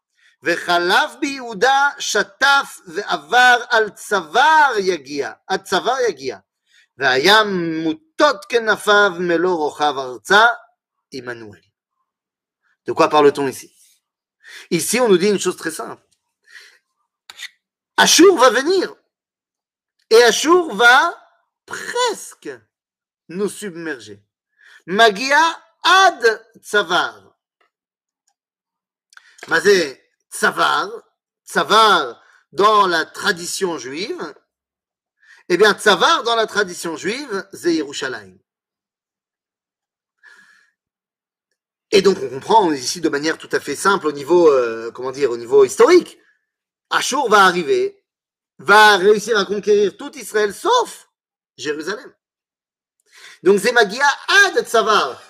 וחלף 0.42 1.10
ביהודה 1.20 1.88
שטף 1.98 2.80
ועבר 2.86 3.56
על 3.70 3.90
צוואר 3.90 4.72
יגיע, 4.78 5.30
עד 5.46 5.62
צוואר 5.62 6.00
יגיע. 6.08 6.36
והיה 6.98 7.44
מוטות 7.82 8.44
כנפיו 8.44 9.10
מלוא 9.18 9.56
רוחב 9.56 9.94
ארצה, 9.98 10.46
עמנואל. 11.12 11.60
De 12.86 12.92
quoi 12.92 13.08
parle-t-on 13.08 13.46
ici 13.46 13.72
Ici, 14.70 15.00
on 15.00 15.08
nous 15.08 15.18
dit 15.18 15.28
une 15.28 15.38
chose 15.38 15.56
très 15.56 15.70
simple. 15.70 16.02
Ashur 17.96 18.36
va 18.36 18.50
venir. 18.50 18.94
Et 20.10 20.22
Ashur 20.24 20.74
va 20.74 21.14
presque 21.66 22.50
nous 23.28 23.48
submerger. 23.48 24.22
Magia 24.86 25.62
ad 25.84 26.46
tsavar. 26.62 27.36
Mazé 29.48 30.02
tsavar, 30.30 30.88
tsavar 31.44 32.20
dans 32.52 32.86
la 32.86 33.04
tradition 33.04 33.78
juive, 33.78 34.34
eh 35.49 35.57
bien, 35.57 35.73
tsavar 35.73 36.23
dans 36.23 36.35
la 36.35 36.47
tradition 36.47 36.95
juive, 36.97 37.47
c'est. 37.53 37.81
Et 41.91 42.01
donc 42.01 42.17
on 42.21 42.29
comprend 42.29 42.71
ici 42.71 42.99
de 42.99 43.09
manière 43.09 43.37
tout 43.37 43.49
à 43.51 43.59
fait 43.59 43.75
simple 43.75 44.07
au 44.07 44.11
niveau, 44.11 44.49
euh, 44.49 44.91
comment 44.91 45.11
dire, 45.11 45.31
au 45.31 45.37
niveau 45.37 45.63
historique. 45.63 46.17
Ashur 46.89 47.29
va 47.29 47.45
arriver, 47.45 48.03
va 48.57 48.97
réussir 48.97 49.37
à 49.37 49.45
conquérir 49.45 49.95
tout 49.97 50.11
Israël 50.17 50.53
sauf 50.53 51.09
Jérusalem. 51.57 52.11
Donc 53.43 53.59
c'est 53.59 53.71
Magia 53.71 54.05
de 54.55 54.61
Tsavar. 54.61 55.21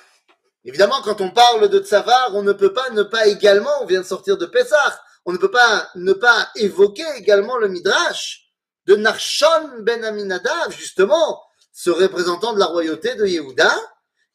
Évidemment, 0.64 1.02
quand 1.04 1.22
on 1.22 1.30
parle 1.30 1.70
de 1.70 1.80
Tsavar, 1.80 2.34
on 2.34 2.42
ne 2.42 2.54
peut 2.54 2.74
pas 2.74 2.90
ne 2.92 3.04
pas 3.04 3.28
également, 3.28 3.84
on 3.84 3.86
vient 3.86 4.02
de 4.02 4.06
sortir 4.06 4.38
de 4.38 4.46
Pessah, 4.46 5.00
on 5.26 5.34
ne 5.34 5.38
peut 5.38 5.52
pas 5.52 5.90
ne 5.96 6.14
pas 6.14 6.50
évoquer 6.56 7.06
également 7.18 7.58
le 7.58 7.68
Midrash 7.68 8.45
de 8.86 8.96
Narshon 8.96 9.80
ben 9.80 10.04
Aminadav, 10.04 10.72
justement, 10.72 11.44
ce 11.72 11.89
représentant 11.89 12.54
de 12.54 12.60
la 12.60 12.68
royauté 12.68 13.15
de 13.15 13.25
Yehuda, 13.25 13.75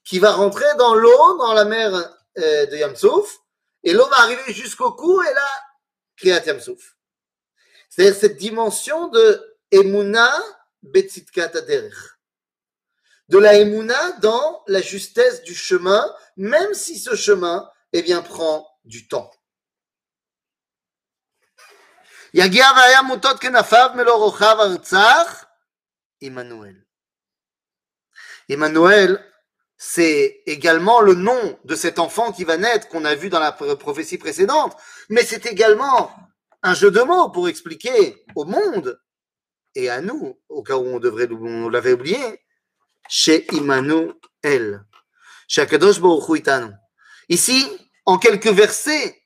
qui 0.04 0.19
va 0.19 0.33
rentrer 0.33 0.66
dans 0.78 0.95
l'eau, 0.95 1.38
dans 1.38 1.52
la 1.52 1.64
mer 1.64 1.95
euh, 2.38 2.66
de 2.66 2.76
Yamsouf, 2.76 3.38
et 3.83 3.92
l'eau 3.92 4.07
va 4.09 4.21
arriver 4.21 4.52
jusqu'au 4.52 4.92
cou, 4.92 5.23
et 5.23 5.35
là, 5.35 5.49
Kriyat 6.16 6.45
Yamsouf. 6.45 6.97
C'est-à-dire 7.88 8.19
cette 8.19 8.37
dimension 8.37 9.09
de 9.09 9.57
Emuna 9.71 10.30
Betzitkat. 10.83 11.52
De 13.28 13.38
la 13.38 13.54
Emuna 13.54 14.12
dans 14.21 14.62
la 14.66 14.80
justesse 14.80 15.42
du 15.42 15.54
chemin, 15.54 16.04
même 16.37 16.75
si 16.75 16.99
ce 16.99 17.14
chemin, 17.14 17.71
eh 17.92 18.02
bien, 18.02 18.23
prend 18.23 18.69
du 18.85 19.07
temps. 19.09 19.30
Artsach, 24.61 25.47
Emmanuel. 26.21 26.87
Emmanuel, 28.49 29.25
c'est 29.77 30.43
également 30.47 31.01
le 31.01 31.15
nom 31.15 31.59
de 31.65 31.75
cet 31.75 31.99
enfant 31.99 32.33
qui 32.33 32.45
va 32.45 32.57
naître 32.57 32.89
qu'on 32.89 33.05
a 33.05 33.15
vu 33.15 33.31
dans 33.31 33.41
la 33.41 33.53
prophétie 33.53 34.19
précédente, 34.19 34.77
mais 35.09 35.25
c'est 35.25 35.47
également 35.47 36.11
un 36.63 36.75
jeu 36.75 36.91
de 36.91 37.01
mots 37.01 37.31
pour 37.31 37.49
expliquer 37.49 38.23
au 38.37 38.45
monde 38.45 39.01
et 39.75 39.89
à 39.89 40.01
nous, 40.01 40.39
au 40.49 40.63
cas 40.63 40.77
où 40.77 40.87
on 40.87 40.99
devrait 40.99 41.29
on 41.31 41.69
l'avait 41.69 41.93
oublié, 41.93 42.45
chez 43.09 43.47
Akadosh 45.57 46.01
Ici, 47.29 47.91
en 48.05 48.19
quelques 48.19 48.49
versets, 48.49 49.20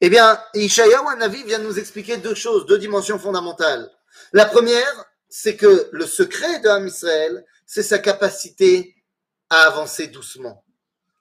eh 0.00 0.10
bien, 0.10 0.42
Ishayahu 0.54 1.16
Navi 1.18 1.44
vient 1.44 1.58
nous 1.58 1.78
expliquer 1.78 2.16
deux 2.16 2.34
choses, 2.34 2.66
deux 2.66 2.78
dimensions 2.78 3.18
fondamentales. 3.18 3.90
La 4.32 4.46
première, 4.46 5.04
c'est 5.28 5.56
que 5.56 5.88
le 5.92 6.06
secret 6.06 6.60
de 6.60 6.68
Ham 6.68 6.86
Israël, 6.86 7.44
c'est 7.66 7.82
sa 7.82 7.98
capacité 7.98 8.94
à 9.50 9.62
avancer 9.62 10.08
doucement. 10.08 10.64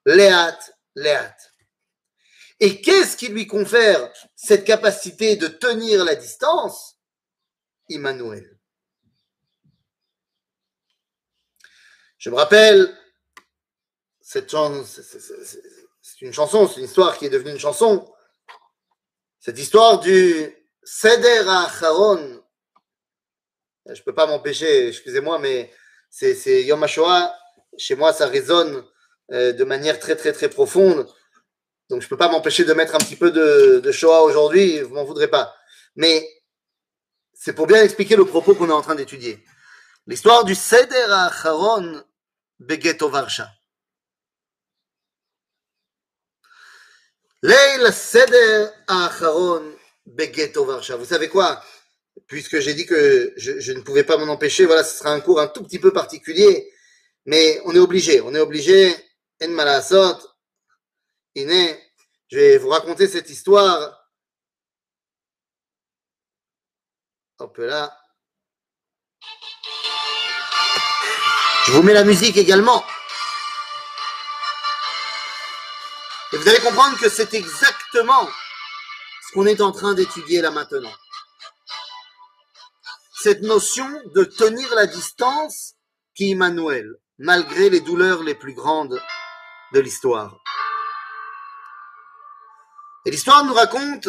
Léat, 0.05 0.57
léat. 0.95 1.35
Et 2.59 2.81
qu'est-ce 2.81 3.17
qui 3.17 3.27
lui 3.27 3.47
confère 3.47 4.11
cette 4.35 4.65
capacité 4.65 5.35
de 5.35 5.47
tenir 5.47 6.03
la 6.03 6.15
distance? 6.15 6.95
Immanuel. 7.89 8.57
Je 12.17 12.29
me 12.29 12.35
rappelle, 12.35 12.97
cette 14.21 14.49
chanson, 14.49 14.85
c'est 16.01 16.21
une 16.21 16.31
chanson, 16.31 16.67
c'est 16.67 16.79
une 16.79 16.85
histoire 16.85 17.17
qui 17.17 17.25
est 17.25 17.29
devenue 17.29 17.51
une 17.51 17.59
chanson. 17.59 18.09
Cette 19.45 19.59
histoire 19.59 19.99
du 19.99 20.55
Seder 20.83 21.43
Acharon. 21.49 22.41
Je 23.85 23.91
ne 23.91 24.05
peux 24.05 24.15
pas 24.15 24.25
m'empêcher, 24.25 24.87
excusez-moi, 24.87 25.37
mais 25.37 25.69
c'est 26.09 26.63
Yom 26.63 26.81
HaShoah 26.81 27.35
chez 27.77 27.95
moi, 27.95 28.13
ça 28.13 28.27
résonne 28.27 28.85
euh, 29.33 29.51
de 29.51 29.65
manière 29.65 29.99
très, 29.99 30.15
très, 30.15 30.31
très 30.31 30.47
profonde. 30.47 31.13
Donc, 31.89 31.99
je 31.99 32.05
ne 32.05 32.09
peux 32.09 32.15
pas 32.15 32.29
m'empêcher 32.29 32.63
de 32.63 32.71
mettre 32.71 32.95
un 32.95 32.99
petit 32.99 33.17
peu 33.17 33.31
de, 33.31 33.81
de 33.81 33.91
Shoah 33.91 34.21
aujourd'hui, 34.21 34.79
vous 34.79 34.95
m'en 34.95 35.03
voudrez 35.03 35.27
pas. 35.27 35.53
Mais 35.97 36.25
c'est 37.33 37.51
pour 37.51 37.67
bien 37.67 37.83
expliquer 37.83 38.15
le 38.15 38.23
propos 38.23 38.55
qu'on 38.55 38.69
est 38.69 38.71
en 38.71 38.81
train 38.81 38.95
d'étudier. 38.95 39.43
L'histoire 40.07 40.45
du 40.45 40.55
Seder 40.55 41.07
Acharon 41.09 42.01
Begeto 42.59 43.09
Varsha. 43.09 43.49
Leil 43.49 43.49
Seder 43.49 43.49
Acharon 43.49 43.49
Begeto 43.49 43.49
Varsha. 43.49 43.51
Vous 50.97 51.05
savez 51.05 51.29
quoi? 51.29 51.61
Puisque 52.27 52.59
j'ai 52.59 52.73
dit 52.73 52.85
que 52.85 53.33
je, 53.37 53.71
ne 53.73 53.81
pouvais 53.81 54.03
pas 54.03 54.17
m'en 54.17 54.31
empêcher, 54.31 54.65
voilà, 54.65 54.83
ce 54.83 54.97
sera 54.97 55.11
un 55.11 55.19
cours 55.19 55.39
un 55.39 55.47
tout 55.47 55.63
petit 55.63 55.79
peu 55.79 55.91
particulier 55.91 56.69
mais 57.25 57.61
on 57.65 57.75
est 57.75 57.79
obligé, 57.79 58.21
on 58.21 58.33
est 58.35 58.39
obligé. 58.39 58.95
En 59.41 59.49
malasot. 59.49 60.19
Iné, 61.35 61.79
je 62.29 62.37
vais 62.37 62.57
vous 62.57 62.69
raconter 62.69 63.07
cette 63.07 63.29
histoire. 63.29 64.07
Hop 67.39 67.57
là. 67.57 67.97
Je 71.65 71.71
vous 71.71 71.81
mets 71.81 71.93
la 71.93 72.03
musique 72.03 72.37
également. 72.37 72.83
Et 76.33 76.37
vous 76.37 76.49
allez 76.49 76.59
comprendre 76.61 76.97
que 76.97 77.09
c'est 77.09 77.35
exactement 77.35 78.27
ce 79.27 79.33
qu'on 79.33 79.45
est 79.45 79.61
en 79.61 79.71
train 79.71 79.93
d'étudier 79.93 80.41
là 80.41 80.49
maintenant. 80.49 80.91
Cette 83.21 83.43
notion 83.43 83.87
de 84.15 84.23
tenir 84.23 84.73
la 84.73 84.87
distance 84.87 85.75
qui 86.15 86.31
Emmanuel 86.31 86.95
malgré 87.19 87.69
les 87.69 87.81
douleurs 87.81 88.23
les 88.23 88.33
plus 88.33 88.53
grandes 88.53 88.99
de 89.73 89.79
l'histoire. 89.79 90.35
Et 93.05 93.11
l'histoire 93.11 93.45
nous 93.45 93.53
raconte 93.53 94.07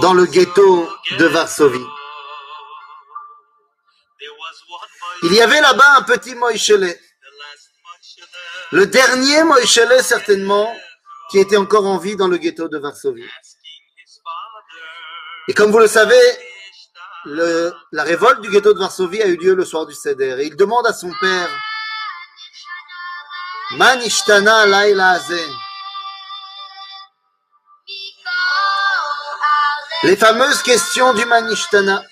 dans 0.00 0.14
le 0.14 0.26
ghetto 0.26 0.88
de 1.18 1.24
Varsovie. 1.24 1.86
Il 5.24 5.32
y 5.32 5.40
avait 5.40 5.60
là-bas 5.60 5.96
un 5.96 6.02
petit 6.02 6.34
Moïchelet, 6.34 7.00
le 8.72 8.86
dernier 8.86 9.42
Moïchelet 9.44 10.02
certainement, 10.02 10.70
qui 11.30 11.38
était 11.38 11.56
encore 11.56 11.86
en 11.86 11.96
vie 11.96 12.14
dans 12.14 12.28
le 12.28 12.36
ghetto 12.36 12.68
de 12.68 12.76
Varsovie. 12.78 13.28
Et 15.48 15.54
comme 15.54 15.70
vous 15.70 15.78
le 15.78 15.88
savez, 15.88 16.20
la 17.24 18.02
révolte 18.02 18.42
du 18.42 18.50
ghetto 18.50 18.74
de 18.74 18.78
Varsovie 18.78 19.22
a 19.22 19.26
eu 19.26 19.36
lieu 19.36 19.54
le 19.54 19.64
soir 19.64 19.86
du 19.86 19.94
Seder. 19.94 20.36
Et 20.40 20.46
il 20.46 20.56
demande 20.56 20.86
à 20.86 20.92
son 20.92 21.10
père, 21.18 21.48
Manishtana 23.78 24.66
laila. 24.66 25.18
Les 30.02 30.16
fameuses 30.16 30.62
questions 30.62 31.14
du 31.14 31.24
Manishtana. 31.24 32.02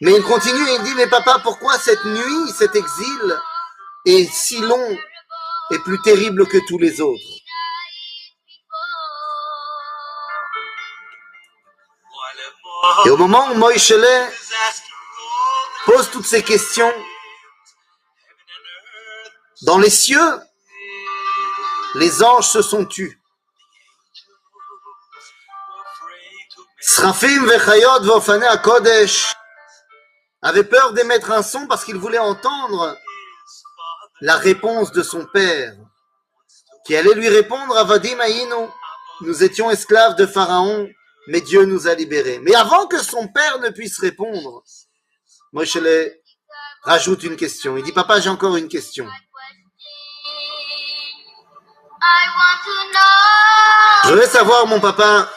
Mais 0.00 0.12
il 0.12 0.22
continue 0.22 0.68
et 0.68 0.74
il 0.76 0.82
dit, 0.84 0.94
mais 0.94 1.08
papa, 1.08 1.40
pourquoi 1.42 1.76
cette 1.78 2.04
nuit, 2.04 2.52
cet 2.56 2.76
exil 2.76 3.40
est 4.06 4.32
si 4.32 4.60
long 4.60 4.98
et 5.70 5.78
plus 5.80 6.00
terrible 6.02 6.46
que 6.46 6.58
tous 6.68 6.78
les 6.78 7.00
autres? 7.00 7.20
Et 13.06 13.10
au 13.10 13.16
moment 13.16 13.50
où 13.50 13.54
Moïsele 13.54 14.06
pose 15.84 16.10
toutes 16.10 16.26
ces 16.26 16.42
questions, 16.42 16.92
dans 19.62 19.78
les 19.78 19.90
cieux, 19.90 20.40
les 21.96 22.22
anges 22.22 22.46
se 22.46 22.62
sont 22.62 22.84
tus. 22.84 23.20
Srafim 26.80 27.46
vechayot 27.46 28.20
avait 30.42 30.64
peur 30.64 30.92
d'émettre 30.92 31.30
un 31.30 31.42
son 31.42 31.66
parce 31.66 31.84
qu'il 31.84 31.96
voulait 31.96 32.18
entendre 32.18 32.96
la 34.20 34.36
réponse 34.36 34.92
de 34.92 35.02
son 35.02 35.26
père, 35.26 35.74
qui 36.86 36.96
allait 36.96 37.14
lui 37.14 37.28
répondre 37.28 37.76
à 37.76 37.84
Vadim 37.84 38.18
Aïno, 38.18 38.70
nous 39.20 39.42
étions 39.42 39.70
esclaves 39.70 40.16
de 40.16 40.26
Pharaon, 40.26 40.88
mais 41.28 41.40
Dieu 41.40 41.64
nous 41.64 41.86
a 41.86 41.94
libérés. 41.94 42.40
Mais 42.42 42.54
avant 42.54 42.86
que 42.86 43.02
son 43.02 43.28
père 43.28 43.58
ne 43.60 43.68
puisse 43.70 43.98
répondre, 43.98 44.62
Moshe 45.52 45.78
rajoute 46.82 47.22
une 47.24 47.36
question. 47.36 47.76
Il 47.76 47.84
dit, 47.84 47.92
papa, 47.92 48.20
j'ai 48.20 48.30
encore 48.30 48.56
une 48.56 48.68
question. 48.68 49.06
Je 54.04 54.14
veux 54.14 54.26
savoir, 54.26 54.66
mon 54.66 54.80
papa, 54.80 55.30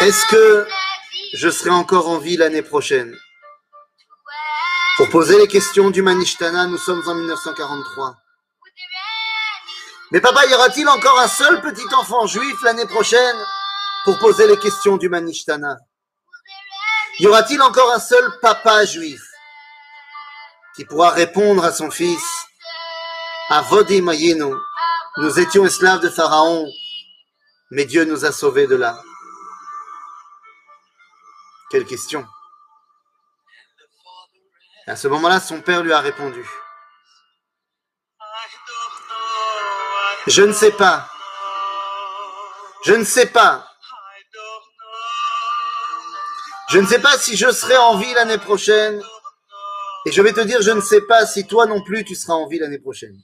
est-ce 0.00 0.26
que 0.26 0.66
je 1.34 1.50
serai 1.50 1.70
encore 1.70 2.08
en 2.08 2.18
vie 2.18 2.36
l'année 2.36 2.62
prochaine 2.62 3.14
Pour 4.96 5.08
poser 5.10 5.38
les 5.38 5.46
questions 5.46 5.90
du 5.90 6.02
Manishtana, 6.02 6.66
nous 6.66 6.78
sommes 6.78 7.02
en 7.06 7.14
1943. 7.14 8.16
Mais 10.12 10.20
papa, 10.20 10.46
y 10.46 10.54
aura-t-il 10.54 10.88
encore 10.88 11.20
un 11.20 11.28
seul 11.28 11.60
petit 11.60 11.94
enfant 11.94 12.26
juif 12.26 12.56
l'année 12.64 12.86
prochaine 12.86 13.36
pour 14.04 14.18
poser 14.18 14.48
les 14.48 14.58
questions 14.58 14.96
du 14.96 15.08
Manishtana? 15.08 15.76
Y 17.18 17.26
aura-t-il 17.26 17.60
encore 17.60 17.92
un 17.92 18.00
seul 18.00 18.24
papa 18.40 18.84
juif 18.86 19.22
qui 20.74 20.84
pourra 20.84 21.10
répondre 21.10 21.64
à 21.64 21.72
son 21.72 21.90
fils 21.90 22.24
Avodi 23.50 24.00
Mayinu, 24.00 24.54
nous 25.18 25.38
étions 25.40 25.66
esclaves 25.66 26.00
de 26.00 26.08
Pharaon, 26.08 26.66
mais 27.72 27.84
Dieu 27.84 28.04
nous 28.04 28.24
a 28.24 28.32
sauvés 28.32 28.66
de 28.66 28.76
là. 28.76 29.02
Quelle 31.70 31.86
question 31.86 32.26
À 34.88 34.96
ce 34.96 35.06
moment-là, 35.06 35.38
son 35.38 35.60
père 35.60 35.82
lui 35.82 35.92
a 35.92 36.00
répondu. 36.00 36.44
Je 40.26 40.42
ne 40.42 40.52
sais 40.52 40.72
pas. 40.72 41.08
Je 42.84 42.94
ne 42.94 43.04
sais 43.04 43.26
pas. 43.26 43.66
Je 46.70 46.78
ne 46.78 46.86
sais 46.86 47.00
pas 47.00 47.16
si 47.18 47.36
je 47.36 47.50
serai 47.50 47.76
en 47.76 47.98
vie 47.98 48.12
l'année 48.14 48.38
prochaine. 48.38 49.02
Et 50.06 50.12
je 50.12 50.22
vais 50.22 50.32
te 50.32 50.40
dire, 50.40 50.62
je 50.62 50.70
ne 50.70 50.80
sais 50.80 51.02
pas 51.02 51.24
si 51.26 51.46
toi 51.46 51.66
non 51.66 51.82
plus 51.82 52.04
tu 52.04 52.14
seras 52.14 52.34
en 52.34 52.48
vie 52.48 52.58
l'année 52.58 52.78
prochaine. 52.78 53.16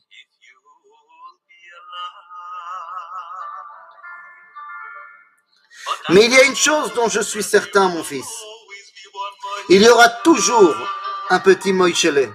Mais 6.10 6.24
il 6.24 6.32
y 6.32 6.36
a 6.36 6.44
une 6.44 6.56
chose 6.56 6.92
dont 6.94 7.08
je 7.08 7.20
suis 7.20 7.42
certain, 7.42 7.88
mon 7.88 8.04
fils. 8.04 8.28
Il 9.68 9.82
y 9.82 9.88
aura 9.88 10.08
toujours 10.08 10.76
un 11.30 11.40
petit 11.40 11.72
Moïchelet. 11.72 12.32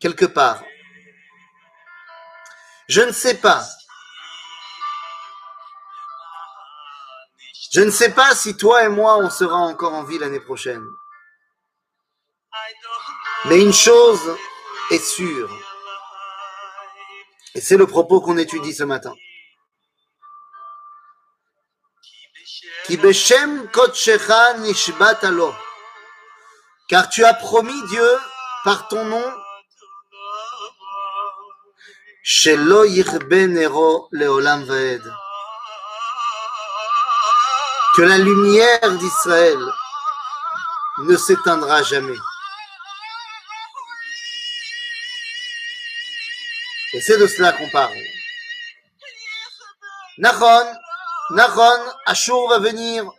Quelque 0.00 0.24
part. 0.24 0.62
Je 2.88 3.02
ne 3.02 3.12
sais 3.12 3.34
pas. 3.34 3.64
Je 7.72 7.80
ne 7.80 7.90
sais 7.90 8.12
pas 8.12 8.34
si 8.34 8.56
toi 8.56 8.84
et 8.84 8.88
moi, 8.88 9.16
on 9.18 9.30
sera 9.30 9.56
encore 9.56 9.94
en 9.94 10.04
vie 10.04 10.18
l'année 10.18 10.40
prochaine. 10.40 10.84
Mais 13.46 13.60
une 13.60 13.72
chose 13.72 14.36
est 14.90 15.02
sûre. 15.02 15.50
Et 17.54 17.60
c'est 17.60 17.76
le 17.76 17.86
propos 17.86 18.20
qu'on 18.20 18.38
étudie 18.38 18.74
ce 18.74 18.84
matin. 18.84 19.14
Car 26.88 27.08
tu 27.08 27.24
as 27.24 27.34
promis 27.34 27.82
Dieu 27.88 28.18
par 28.64 28.88
ton 28.88 29.04
nom 29.04 29.24
que 37.94 38.02
la 38.02 38.18
lumière 38.18 38.90
d'Israël 38.92 39.58
ne 40.98 41.16
s'éteindra 41.16 41.82
jamais. 41.82 42.16
Et 46.94 47.00
c'est 47.00 47.18
de 47.18 47.26
cela 47.26 47.52
qu'on 47.52 47.68
parle. 47.70 47.96
Nachon, 51.30 51.92
Ashur 52.06 52.48
va 52.48 52.58
venir. 52.58 53.10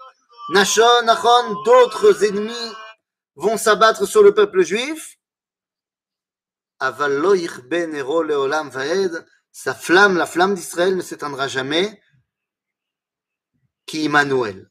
Nachon, 0.49 1.03
Nachon, 1.05 1.63
d'autres 1.63 2.23
ennemis 2.23 2.73
vont 3.35 3.57
s'abattre 3.57 4.05
sur 4.05 4.21
le 4.23 4.33
peuple 4.33 4.63
juif 4.63 5.17
sa 9.51 9.73
flamme, 9.73 10.17
la 10.17 10.25
flamme 10.25 10.55
d'Israël 10.55 10.97
ne 10.97 11.01
s'éteindra 11.01 11.47
jamais, 11.47 12.01
qui 13.85 14.05
Emmanuel. 14.05 14.69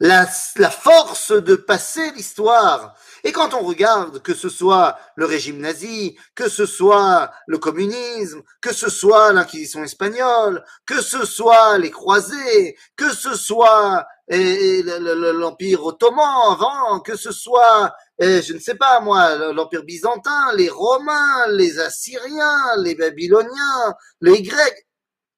La, 0.00 0.28
la, 0.56 0.70
force 0.70 1.32
de 1.32 1.56
passer 1.56 2.10
l'histoire. 2.12 2.94
Et 3.24 3.32
quand 3.32 3.54
on 3.54 3.60
regarde 3.60 4.20
que 4.20 4.34
ce 4.34 4.48
soit 4.48 4.98
le 5.14 5.24
régime 5.24 5.58
nazi, 5.58 6.16
que 6.34 6.48
ce 6.48 6.66
soit 6.66 7.30
le 7.46 7.58
communisme, 7.58 8.42
que 8.60 8.72
ce 8.72 8.90
soit 8.90 9.32
l'inquisition 9.32 9.82
espagnole, 9.82 10.64
que 10.86 11.00
ce 11.00 11.24
soit 11.24 11.78
les 11.78 11.90
croisés, 11.90 12.76
que 12.96 13.10
ce 13.10 13.34
soit 13.34 14.06
et, 14.28 14.82
l'Empire 14.82 15.84
ottoman 15.84 16.52
avant, 16.52 17.00
que 17.00 17.16
ce 17.16 17.32
soit, 17.32 17.94
je 18.18 18.52
ne 18.52 18.58
sais 18.58 18.74
pas 18.74 19.00
moi, 19.00 19.52
l'Empire 19.52 19.84
byzantin, 19.84 20.52
les 20.56 20.68
Romains, 20.68 21.46
les 21.50 21.78
Assyriens, 21.78 22.76
les 22.78 22.94
Babyloniens, 22.94 23.94
les 24.20 24.42
Grecs, 24.42 24.86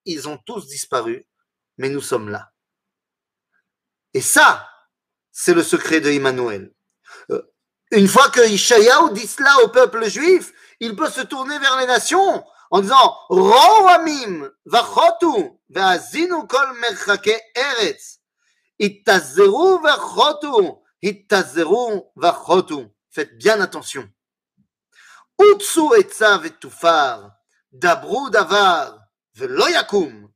ils 0.04 0.28
ont 0.28 0.38
tous 0.46 0.66
disparu, 0.66 1.26
mais 1.76 1.90
nous 1.90 2.00
sommes 2.00 2.30
là. 2.30 2.50
Et 4.14 4.20
ça, 4.20 4.68
c'est 5.32 5.54
le 5.54 5.62
secret 5.62 6.00
de 6.00 6.10
Emmanuel. 6.10 6.72
Euh, 7.30 7.42
une 7.92 8.08
fois 8.08 8.28
que 8.30 8.46
Ishayahu 8.48 9.12
dit 9.12 9.26
cela 9.26 9.54
au 9.64 9.68
peuple 9.68 10.08
juif, 10.08 10.52
il 10.80 10.96
peut 10.96 11.10
se 11.10 11.22
tourner 11.22 11.58
vers 11.58 11.78
les 11.78 11.86
nations 11.86 12.44
en 12.70 12.80
disant 12.80 13.16
Roamim 13.28 14.50
vachotu 14.66 15.50
ve'azinu 15.70 16.46
kol 16.46 16.74
merchake 16.80 17.40
eretz 17.54 18.18
Faites 23.10 23.36
bien 23.38 23.60
attention. 23.60 24.08
Utsu 25.40 25.94
etzav 25.98 26.46
etufar, 26.46 27.32
dabru 27.72 28.30
davar, 28.30 28.98
veloyakum, 29.34 30.28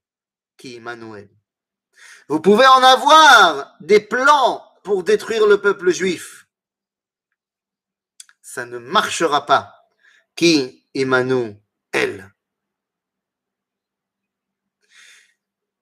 qui 0.57 0.77
Emmanuel. 0.77 1.31
Vous 2.28 2.42
pouvez 2.42 2.66
en 2.68 2.84
avoir 2.84 3.76
des 3.80 4.00
plans 4.00 4.64
pour 4.84 5.04
détruire 5.04 5.48
le 5.48 5.62
peuple 5.62 5.92
juif. 5.92 6.48
Ça 8.42 8.66
ne 8.66 8.78
marchera 8.78 9.46
pas. 9.46 9.74
Qui 10.36 10.84
Emmanuel. 10.94 12.34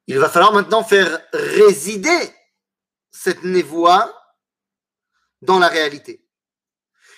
Il 0.07 0.19
va 0.19 0.29
falloir 0.29 0.53
maintenant 0.53 0.83
faire 0.83 1.21
résider 1.33 2.33
cette 3.11 3.43
névoie 3.43 4.13
dans 5.41 5.59
la 5.59 5.67
réalité. 5.67 6.25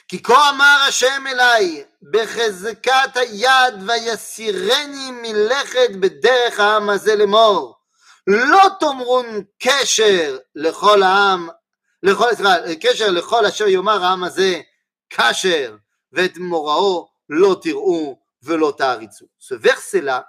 כי 0.08 0.24
כה 0.24 0.50
אמר 0.50 0.86
השם 0.88 1.28
אליי, 1.28 1.84
בחזקת 2.02 3.16
היד 3.16 3.74
ויסירני 3.88 5.12
מלכת 5.12 5.90
בדרך 6.00 6.60
העם 6.60 6.90
הזה 6.90 7.16
לאמור, 7.16 7.80
לא 8.28 8.62
תאמרון 8.80 9.26
קשר 9.60 10.38
לכל 10.56 11.04
העם 11.04 11.50
לכל, 12.04 12.36
סליחה, 12.36 12.56
קשר 12.82 13.12
לכל 13.12 13.46
אשר 13.46 13.68
יאמר 13.68 14.04
העם 14.04 14.24
הזה, 14.24 14.62
כאשר 15.10 15.76
ואת 16.14 16.38
מוראו 16.38 17.08
לא 17.30 17.60
תראו 17.62 18.20
ולא 18.44 18.74
תעריצו. 18.78 19.26
Ce 19.40 19.56
verset-là, 19.56 20.26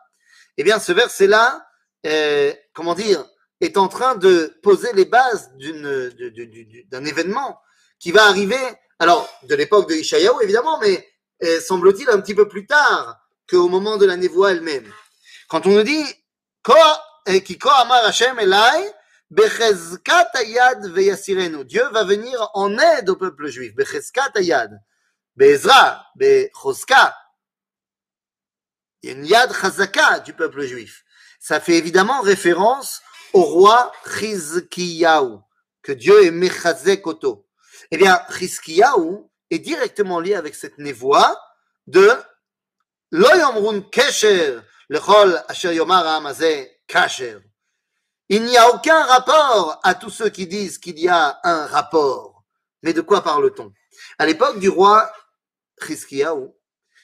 eh 0.57 0.65
bien, 0.65 0.79
ce 0.79 0.93
verset-là, 0.93 1.61
euh, 2.07 2.53
comment 2.73 2.95
dire, 2.95 3.25
est 3.61 3.77
en 3.77 3.89
train 3.89 4.15
de 4.15 4.59
poser 4.63 4.93
les 4.95 5.05
bases 5.05 5.51
d'une, 5.57 5.83
de- 5.83 6.29
de- 6.37 6.45
du- 6.45 6.85
d'un 6.91 7.05
événement 7.05 7.61
qui 7.99 8.13
va 8.13 8.25
arriver, 8.27 8.65
alors, 8.99 9.29
de 9.45 9.55
l'époque 9.55 9.89
de 9.89 9.95
Ishayahu, 9.95 10.43
évidemment, 10.43 10.79
mais 10.81 11.07
euh, 11.45 11.61
semble-t-il 11.61 12.09
un 12.11 12.21
petit 12.21 12.35
peu 12.35 12.49
plus 12.49 12.67
tard 12.67 13.17
qu'au 13.51 13.69
moment 13.69 13.97
de 13.97 14.07
la 14.07 14.17
névoie 14.17 14.53
elle-même. 14.53 14.93
Quand 15.49 15.67
on 15.67 15.71
nous 15.71 15.83
dit, 15.83 16.05
Ko, 16.63 16.75
ko 17.60 17.70
amar 17.70 18.04
Hashem 18.04 18.40
elai, 18.40 18.90
bechezkat 19.30 20.36
ayad 20.36 20.86
veyasirenu. 20.88 21.64
Dieu 21.64 21.84
va 21.92 22.04
venir 22.04 22.50
en 22.54 22.78
aide 22.78 23.10
au 23.10 23.16
peuple 23.16 23.48
juif. 23.48 23.76
Bechezkat 23.76 24.36
ayad. 24.36 24.72
Bezra, 25.36 26.06
bechoska. 26.16 27.16
Il 29.02 29.10
y 29.10 29.14
a 29.14 29.16
une 29.16 29.26
yad 29.26 29.52
chazaka 29.54 30.20
du 30.20 30.34
peuple 30.34 30.66
juif. 30.66 31.04
Ça 31.40 31.60
fait 31.60 31.76
évidemment 31.76 32.22
référence 32.22 33.02
au 33.34 33.42
roi 33.42 33.92
Chizkiyahu, 34.18 35.40
que 35.82 35.92
Dieu 35.92 36.24
est 36.24 36.32
mechazek 36.32 37.06
oto. 37.06 37.48
Eh 37.92 37.98
bien, 37.98 38.22
Chizkiyahu 38.38 39.26
est 39.50 39.60
directement 39.60 40.20
lié 40.20 40.36
avec 40.36 40.56
cette 40.56 40.78
névoie 40.78 41.38
de 41.88 42.10
Lo 43.12 43.30
yomrun 43.36 43.82
kesher 43.92 44.60
lechol 44.90 45.40
asher 45.48 45.76
yomar 45.76 46.04
ha'am 46.08 46.26
hazeh 46.26 46.73
kasher. 46.88 47.40
Il 48.30 48.46
n'y 48.46 48.58
a 48.58 48.74
aucun 48.74 49.04
rapport 49.04 49.80
à 49.84 49.96
tous 49.96 50.10
ceux 50.10 50.30
qui 50.30 50.48
disent 50.48 50.78
qu'il 50.78 51.00
y 51.00 51.08
a 51.08 51.40
un 51.44 51.66
rapport. 51.66 52.44
Mais 52.82 52.94
de 52.94 53.02
quoi 53.02 53.22
parle-t-on? 53.22 53.72
À 54.18 54.26
l'époque 54.26 54.60
du 54.60 54.70
roi 54.70 55.12
Chizkiyahu, 55.82 56.50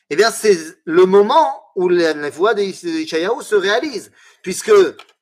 eh 0.09 0.15
bien, 0.15 0.31
c'est 0.31 0.57
le 0.85 1.05
moment 1.05 1.63
où 1.75 1.87
la 1.87 2.13
la 2.13 2.29
voix 2.29 2.53
d'Ishayahu 2.53 3.43
se 3.43 3.55
réalise, 3.55 4.11
puisque, 4.41 4.71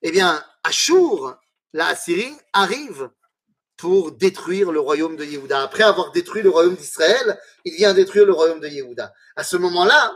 eh 0.01 0.11
bien, 0.11 0.43
Ashur, 0.63 1.37
la 1.73 1.87
Assyrie, 1.87 2.35
arrive 2.53 3.09
pour 3.75 4.11
détruire 4.11 4.71
le 4.71 4.79
royaume 4.79 5.15
de 5.15 5.23
Yehuda. 5.23 5.61
Après 5.61 5.83
avoir 5.83 6.11
détruit 6.11 6.41
le 6.41 6.49
royaume 6.49 6.75
d'Israël, 6.75 7.39
il 7.63 7.75
vient 7.75 7.93
détruire 7.93 8.25
le 8.25 8.33
royaume 8.33 8.59
de 8.59 8.67
Yehuda. 8.67 9.13
À 9.35 9.43
ce 9.43 9.57
moment-là, 9.57 10.13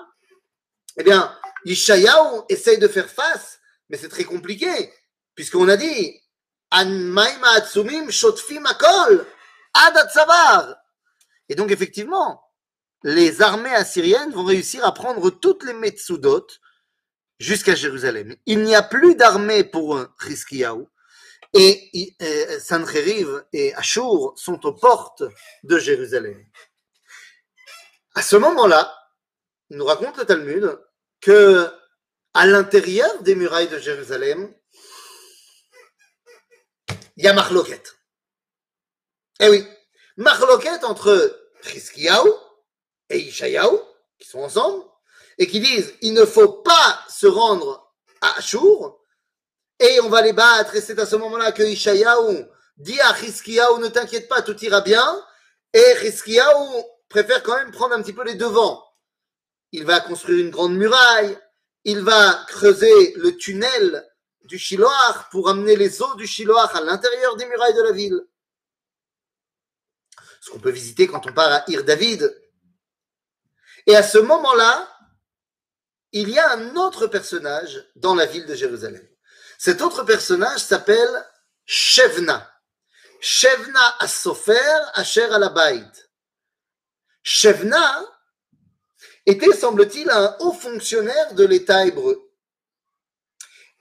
eh 0.97 1.03
bien, 1.03 1.37
Ishayahu 1.65 2.41
essaye 2.49 2.79
de 2.79 2.87
faire 2.87 3.09
face, 3.09 3.59
mais 3.91 3.97
c'est 3.97 4.09
très 4.09 4.23
compliqué, 4.23 4.91
puisqu'on 5.35 5.67
a 5.67 5.75
dit. 5.75 6.17
Et 11.49 11.55
donc, 11.55 11.71
effectivement, 11.71 12.41
les 13.03 13.41
armées 13.41 13.75
assyriennes 13.75 14.31
vont 14.31 14.45
réussir 14.45 14.85
à 14.85 14.93
prendre 14.93 15.29
toutes 15.29 15.65
les 15.65 15.73
Metsudot 15.73 16.47
jusqu'à 17.37 17.75
Jérusalem. 17.75 18.33
Il 18.45 18.63
n'y 18.63 18.75
a 18.75 18.83
plus 18.83 19.15
d'armée 19.15 19.65
pour 19.65 19.99
Chizkiyahu. 20.21 20.85
Et 21.53 22.15
euh, 22.21 22.59
Sancheriv 22.61 23.43
et 23.51 23.75
Ashur 23.75 24.31
sont 24.37 24.65
aux 24.65 24.71
portes 24.71 25.23
de 25.63 25.77
Jérusalem. 25.77 26.41
À 28.15 28.21
ce 28.21 28.37
moment-là, 28.37 28.95
nous 29.69 29.83
raconte 29.83 30.17
le 30.17 30.25
Talmud 30.25 30.79
que 31.19 31.69
à 32.33 32.45
l'intérieur 32.45 33.21
des 33.23 33.35
murailles 33.35 33.67
de 33.67 33.79
Jérusalem, 33.79 34.53
il 37.17 37.25
y 37.25 37.27
a 37.27 37.33
Marloquette. 37.33 37.97
Eh 39.39 39.49
oui, 39.49 39.67
Marloquette 40.17 40.83
entre 40.83 41.49
Chizkiyahu 41.63 42.29
et 43.09 43.19
Ishayahu, 43.19 43.77
qui 44.19 44.27
sont 44.27 44.39
ensemble, 44.39 44.85
et 45.37 45.47
qui 45.47 45.59
disent 45.59 45.93
il 46.01 46.13
ne 46.13 46.25
faut 46.25 46.61
pas 46.61 47.05
se 47.09 47.27
rendre 47.27 47.93
à 48.21 48.37
Ashur, 48.37 48.99
et 49.79 49.99
on 50.01 50.09
va 50.09 50.21
les 50.21 50.33
battre, 50.33 50.75
et 50.75 50.81
c'est 50.81 50.99
à 50.99 51.05
ce 51.05 51.15
moment-là 51.15 51.51
que 51.51 51.63
Ishayahu 51.63 52.45
dit 52.77 52.99
à 53.01 53.15
Chizkiyahu 53.15 53.79
ne 53.79 53.87
t'inquiète 53.87 54.27
pas, 54.27 54.41
tout 54.41 54.57
ira 54.63 54.81
bien, 54.81 55.25
et 55.73 55.95
Chizkiyahu 56.01 56.83
préfère 57.09 57.43
quand 57.43 57.55
même 57.55 57.71
prendre 57.71 57.95
un 57.95 58.01
petit 58.01 58.13
peu 58.13 58.23
les 58.23 58.35
devants. 58.35 58.83
Il 59.71 59.85
va 59.85 59.99
construire 59.99 60.39
une 60.39 60.51
grande 60.51 60.75
muraille, 60.75 61.37
il 61.83 62.01
va 62.01 62.45
creuser 62.47 63.13
le 63.15 63.35
tunnel 63.37 64.07
du 64.43 64.57
Shiloach 64.57 65.29
pour 65.31 65.49
amener 65.49 65.75
les 65.75 66.01
eaux 66.01 66.15
du 66.15 66.27
Shiloach 66.27 66.75
à 66.75 66.81
l'intérieur 66.81 67.35
des 67.35 67.45
murailles 67.45 67.73
de 67.73 67.83
la 67.83 67.91
ville. 67.91 68.21
Ce 70.41 70.49
qu'on 70.49 70.59
peut 70.59 70.71
visiter 70.71 71.07
quand 71.07 71.25
on 71.27 71.33
part 71.33 71.51
à 71.51 71.63
Ir 71.67 71.83
David, 71.83 72.35
et 73.87 73.95
à 73.95 74.03
ce 74.03 74.17
moment-là, 74.17 74.87
il 76.11 76.29
y 76.29 76.37
a 76.37 76.51
un 76.53 76.75
autre 76.75 77.07
personnage 77.07 77.83
dans 77.95 78.15
la 78.15 78.25
ville 78.25 78.45
de 78.45 78.55
Jérusalem. 78.55 79.07
Cet 79.57 79.81
autre 79.81 80.03
personnage 80.03 80.59
s'appelle 80.59 81.25
Shevna. 81.65 82.51
Shevna 83.21 83.95
Assofer 83.99 84.79
Asher 84.93 85.23
Alabait. 85.31 85.85
Shevna 87.23 88.03
était, 89.25 89.53
semble-t-il, 89.53 90.09
un 90.09 90.35
haut 90.39 90.53
fonctionnaire 90.53 91.33
de 91.33 91.45
l'État 91.45 91.85
hébreu. 91.85 92.31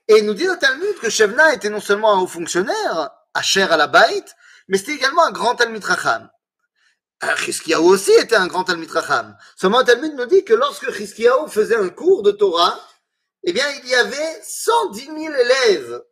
Et 0.08 0.22
nous 0.22 0.34
dit 0.34 0.46
le 0.46 0.58
Talmud 0.58 0.98
que 1.00 1.10
Shevna 1.10 1.54
était 1.54 1.70
non 1.70 1.80
seulement 1.80 2.12
un 2.12 2.20
haut 2.20 2.26
fonctionnaire, 2.26 3.10
Asher 3.32 3.62
Alabait, 3.62 4.24
mais 4.68 4.78
c'était 4.78 4.94
également 4.94 5.24
un 5.24 5.32
grand 5.32 5.54
Talmud 5.54 5.84
Racham. 5.84 6.28
Chizkiyahu 7.36 7.82
aussi 7.82 8.12
était 8.12 8.36
un 8.36 8.46
grand 8.46 8.64
Talmud 8.64 8.90
Racham. 8.90 9.36
Seulement, 9.56 9.84
Talmud 9.84 10.14
nous 10.14 10.26
dit 10.26 10.44
que 10.44 10.54
lorsque 10.54 10.90
Chizkiyahu 10.90 11.48
faisait 11.48 11.76
un 11.76 11.90
cours 11.90 12.22
de 12.22 12.32
Torah, 12.32 12.80
eh 13.42 13.52
bien, 13.52 13.64
il 13.82 13.88
y 13.88 13.94
avait 13.94 14.40
110 14.42 15.06
000 15.06 15.18
élèves 15.18 16.02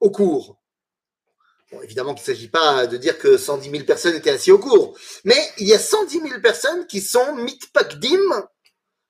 au 0.00 0.10
cours. 0.10 0.57
Évidemment 1.82 2.14
qu'il 2.14 2.22
ne 2.22 2.34
s'agit 2.34 2.48
pas 2.48 2.86
de 2.86 2.96
dire 2.96 3.18
que 3.18 3.36
110 3.36 3.70
000 3.70 3.84
personnes 3.84 4.14
étaient 4.14 4.30
assis 4.30 4.50
au 4.50 4.58
cours, 4.58 4.98
mais 5.24 5.36
il 5.58 5.66
y 5.66 5.74
a 5.74 5.78
110 5.78 6.20
000 6.20 6.40
personnes 6.40 6.86
qui 6.86 7.00
sont 7.00 7.34
mitpakdim 7.36 8.48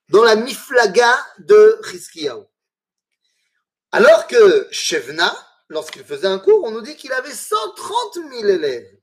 dans 0.09 0.25
la 0.25 0.35
miflaga 0.35 1.15
de 1.39 1.81
Chizkiyahu. 1.89 2.43
Alors 3.93 4.27
que 4.27 4.69
Shevna, 4.73 5.35
lorsqu'il 5.69 6.05
faisait 6.05 6.27
un 6.27 6.39
cours, 6.39 6.65
on 6.65 6.73
nous 6.73 6.81
dit 6.81 6.97
qu'il 6.97 7.13
avait 7.13 7.33
130 7.33 8.15
000 8.15 8.49
élèves. 8.49 8.99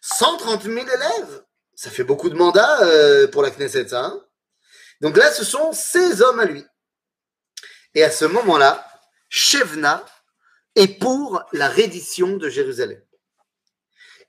130 0.00 0.62
000 0.62 0.76
élèves. 0.78 1.44
Ça 1.74 1.90
fait 1.90 2.04
beaucoup 2.04 2.30
de 2.30 2.34
mandats 2.34 2.82
euh, 2.82 3.28
pour 3.28 3.42
la 3.42 3.50
Knesset. 3.50 3.94
Hein 3.94 4.24
Donc 5.00 5.16
là, 5.16 5.30
ce 5.32 5.44
sont 5.44 5.72
ces 5.72 6.22
hommes 6.22 6.40
à 6.40 6.46
lui. 6.46 6.64
Et 7.94 8.02
à 8.02 8.10
ce 8.10 8.24
moment-là, 8.24 8.84
Shevna 9.28 10.04
est 10.78 10.98
pour 10.98 11.42
la 11.52 11.68
reddition 11.68 12.36
de 12.36 12.48
Jérusalem. 12.48 13.02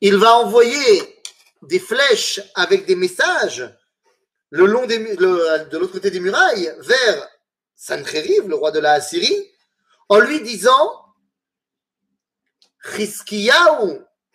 Il 0.01 0.17
va 0.17 0.35
envoyer 0.38 1.21
des 1.62 1.79
flèches 1.79 2.41
avec 2.55 2.85
des 2.85 2.95
messages 2.95 3.69
de 4.51 4.57
l'autre 5.77 5.91
côté 5.91 6.09
des 6.09 6.19
murailles 6.19 6.75
vers 6.79 7.29
Sancheriv, 7.75 8.47
le 8.47 8.55
roi 8.55 8.71
de 8.71 8.79
la 8.79 8.93
Assyrie, 8.93 9.51
en 10.09 10.19
lui 10.19 10.41
disant 10.41 11.05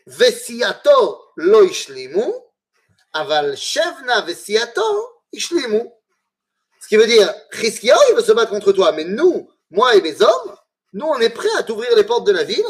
vesiato 0.07 1.33
lo 1.37 1.64
ishlimu, 1.64 2.33
aval 3.12 3.57
ishlimu. 5.33 5.90
Ce 6.81 6.88
qui 6.88 6.96
veut 6.96 7.07
dire, 7.07 7.35
Chizkiyahu, 7.50 7.98
il 8.11 8.16
veut 8.16 8.22
se 8.22 8.33
battre 8.33 8.50
contre 8.50 8.72
toi, 8.72 8.92
mais 8.92 9.05
nous, 9.05 9.50
moi 9.70 9.96
et 9.96 10.03
mes 10.03 10.20
hommes, 10.20 10.57
nous, 10.95 11.07
on 11.07 11.19
est 11.19 11.31
prêts 11.31 11.55
à 11.59 11.65
t'ouvrir 11.65 11.95
les 11.97 12.05
portes 12.05 12.27
de 12.27 12.33
la 12.33 12.45
ville 12.45 12.65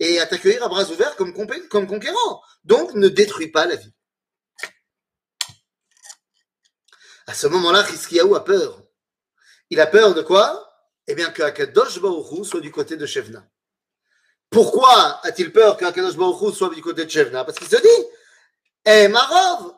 et 0.00 0.20
à 0.20 0.26
t'accueillir 0.26 0.62
à 0.64 0.68
bras 0.68 0.84
ouverts 0.90 1.16
comme, 1.16 1.32
conquérant. 1.32 2.42
Donc, 2.64 2.94
ne 2.94 3.08
détruis 3.08 3.48
pas 3.48 3.66
la 3.66 3.76
ville. 3.76 3.92
À 7.28 7.34
ce 7.34 7.46
moment-là, 7.46 7.86
Chizkiyahu 7.86 8.34
a 8.34 8.40
peur. 8.40 8.82
Il 9.70 9.80
a 9.80 9.86
peur 9.86 10.14
de 10.14 10.22
quoi? 10.22 10.68
Eh 11.06 11.14
bien, 11.14 11.30
que 11.30 11.42
Akadosh 11.42 12.00
soit 12.44 12.60
du 12.60 12.72
côté 12.72 12.96
de 12.96 13.06
Shevna. 13.06 13.48
Pourquoi 14.50 15.20
a-t-il 15.24 15.52
peur 15.52 15.76
qu'Akadosh 15.76 16.16
Baruch 16.16 16.54
soit 16.54 16.74
du 16.74 16.82
côté 16.82 17.04
de 17.04 17.10
Shevna? 17.10 17.44
Parce 17.44 17.58
qu'il 17.58 17.68
se 17.68 17.76
dit, 17.76 18.06
eh, 18.86 19.08
Marov, 19.08 19.74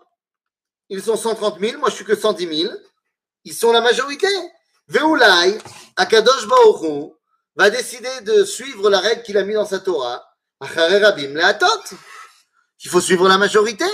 ils 0.88 1.02
sont 1.02 1.16
130 1.16 1.58
000, 1.60 1.78
moi 1.78 1.90
je 1.90 1.96
suis 1.96 2.04
que 2.04 2.16
110 2.16 2.62
000, 2.62 2.72
ils 3.44 3.54
sont 3.54 3.72
la 3.72 3.80
majorité. 3.80 4.28
Veoulai, 4.88 5.58
Akadosh 5.96 6.46
Baruch 6.46 7.12
va 7.56 7.70
décider 7.70 8.20
de 8.22 8.44
suivre 8.44 8.90
la 8.90 9.00
règle 9.00 9.22
qu'il 9.22 9.36
a 9.36 9.44
mis 9.44 9.54
dans 9.54 9.66
sa 9.66 9.80
Torah, 9.80 10.24
qu'il 12.78 12.90
faut 12.90 13.00
suivre 13.00 13.28
la 13.28 13.38
majorité. 13.38 13.86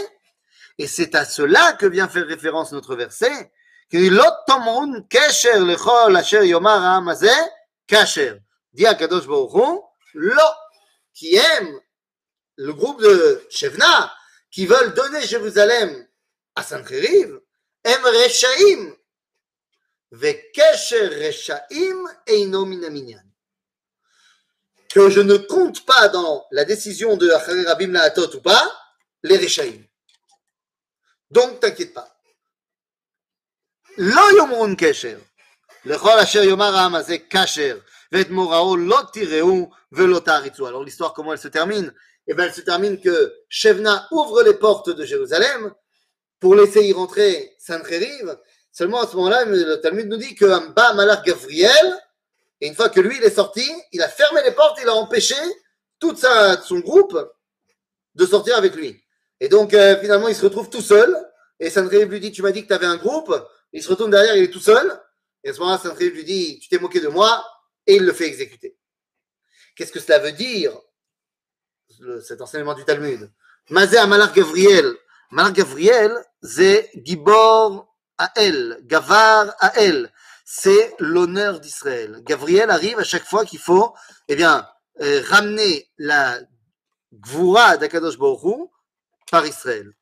Et 0.78 0.86
c'est 0.86 1.14
à 1.14 1.24
cela 1.24 1.72
que 1.74 1.86
vient 1.86 2.08
faire 2.08 2.26
référence 2.26 2.72
notre 2.72 2.96
verset. 2.96 3.52
Dit 3.90 4.10
Akadosh 8.86 9.26
Baruch 9.26 9.54
Hu, 9.54 9.80
Lo, 10.14 10.42
qui 11.14 11.36
aime 11.36 11.80
le 12.56 12.72
groupe 12.72 13.00
de 13.00 13.46
Shevna, 13.48 14.12
qui 14.50 14.66
veulent 14.66 14.92
donner 14.94 15.24
Jérusalem 15.26 16.06
à 16.54 16.62
Sancheriv, 16.62 17.40
em 17.84 18.02
Reshaim. 18.02 18.94
Vekesher 20.12 21.32
Eino 22.26 22.64
Minaminyan 22.64 23.25
Que 24.95 25.09
je 25.09 25.21
ne 25.21 25.37
compte 25.37 25.85
pas 25.85 26.09
dans 26.09 26.45
la 26.51 26.65
décision 26.65 27.15
de 27.17 27.29
Achari 27.29 27.65
Rabim 27.65 27.91
Laatot 27.91 28.35
ou 28.35 28.41
pas, 28.41 28.71
les 29.23 29.37
Reshaim. 29.37 29.83
Donc, 31.29 31.59
t'inquiète 31.59 31.93
pas. 31.93 32.07
לא 33.97 34.21
יאמרון 34.37 34.75
קשר, 34.77 35.17
לכל 35.85 36.19
אשר 36.19 36.43
יאמר 36.43 36.75
העם 36.75 36.95
הזה 36.95 37.15
כשר, 37.29 37.77
ואת 38.11 38.29
מוראו 38.29 38.77
לא 38.77 39.01
תראו 39.13 39.69
ולא 39.91 40.19
תעריצו. 40.19 40.67
Alors 40.67 40.83
l'histoire, 40.83 41.13
comment 41.13 41.33
elle 41.33 41.39
se 41.39 41.49
termine 41.49 41.93
Eh 42.27 42.33
bien, 42.33 42.45
elle 42.45 42.53
se 42.53 42.61
termine 42.61 42.99
que 42.99 43.33
Shevna 43.49 44.07
ouvre 44.11 44.43
les 44.43 44.53
portes 44.53 44.89
de 44.89 45.05
Jérusalem 45.05 45.73
pour 46.39 46.55
laisser 46.55 46.83
y 46.83 46.93
rentrer 46.93 47.55
Sancheriv. 47.59 48.37
Seulement 48.71 49.01
à 49.01 49.07
ce 49.07 49.15
moment-là, 49.17 49.45
le 49.45 49.75
Talmud 49.81 50.07
nous 50.07 50.17
dit 50.17 50.35
que 50.35 50.69
Bas 50.69 50.93
Malach 50.93 51.25
Gabriel, 51.25 51.97
et 52.60 52.68
une 52.68 52.74
fois 52.74 52.88
que 52.88 53.00
lui 53.00 53.16
il 53.16 53.24
est 53.24 53.34
sorti, 53.34 53.68
il 53.92 54.02
a 54.02 54.08
fermé 54.08 54.42
les 54.44 54.52
portes, 54.52 54.78
il 54.82 54.88
a 54.88 54.94
empêché 54.94 55.36
tout 55.98 56.16
sa, 56.16 56.60
son 56.62 56.78
groupe 56.80 57.18
de 58.14 58.26
sortir 58.26 58.56
avec 58.56 58.74
lui. 58.74 59.02
Et 59.40 59.48
donc 59.48 59.74
euh, 59.74 59.98
finalement, 60.00 60.28
il 60.28 60.34
se 60.34 60.44
retrouve 60.44 60.70
tout 60.70 60.80
seul. 60.80 61.14
Et 61.60 61.70
Sancheriv 61.70 62.10
lui 62.10 62.20
dit 62.20 62.32
Tu 62.32 62.42
m'as 62.42 62.52
dit 62.52 62.62
que 62.62 62.68
tu 62.68 62.74
avais 62.74 62.86
un 62.86 62.96
groupe. 62.96 63.34
Il 63.72 63.82
se 63.82 63.88
retourne 63.88 64.10
derrière, 64.10 64.36
il 64.36 64.44
est 64.44 64.50
tout 64.50 64.60
seul. 64.60 65.00
Et 65.44 65.50
à 65.50 65.52
ce 65.52 65.60
moment-là, 65.60 65.78
Sancheriv 65.78 66.14
lui 66.14 66.24
dit 66.24 66.58
Tu 66.60 66.68
t'es 66.68 66.78
moqué 66.78 67.00
de 67.00 67.08
moi. 67.08 67.44
Et 67.86 67.96
il 67.96 68.04
le 68.04 68.12
fait 68.12 68.26
exécuter. 68.26 68.76
Qu'est-ce 69.76 69.92
que 69.92 70.00
cela 70.00 70.18
veut 70.18 70.32
dire 70.32 70.72
cet 72.22 72.40
enseignement 72.40 72.74
du 72.74 72.84
Talmud? 72.84 73.30
Mazé 73.70 73.98
à 73.98 74.06
Malach 74.06 74.34
Gavriel. 74.34 74.92
Malach 75.30 75.52
Gavriel, 75.52 76.12
c'est 76.42 76.90
Gibor 77.04 77.94
à 78.18 78.32
elle, 78.36 78.80
Gavar 78.84 79.54
à 79.60 79.78
elle 79.78 80.12
c'est 80.48 80.94
l'honneur 81.00 81.58
d'Israël. 81.58 82.22
Gabriel 82.22 82.70
arrive 82.70 83.00
à 83.00 83.04
chaque 83.04 83.24
fois 83.24 83.44
qu'il 83.44 83.58
faut 83.58 83.92
eh 84.28 84.36
bien, 84.36 84.66
euh, 85.02 85.20
ramener 85.26 85.90
la 85.98 86.38
Gvoura 87.12 87.76
d'Akadosh 87.76 88.16
Borou 88.16 88.70
par 89.28 89.44
Israël. 89.44 89.92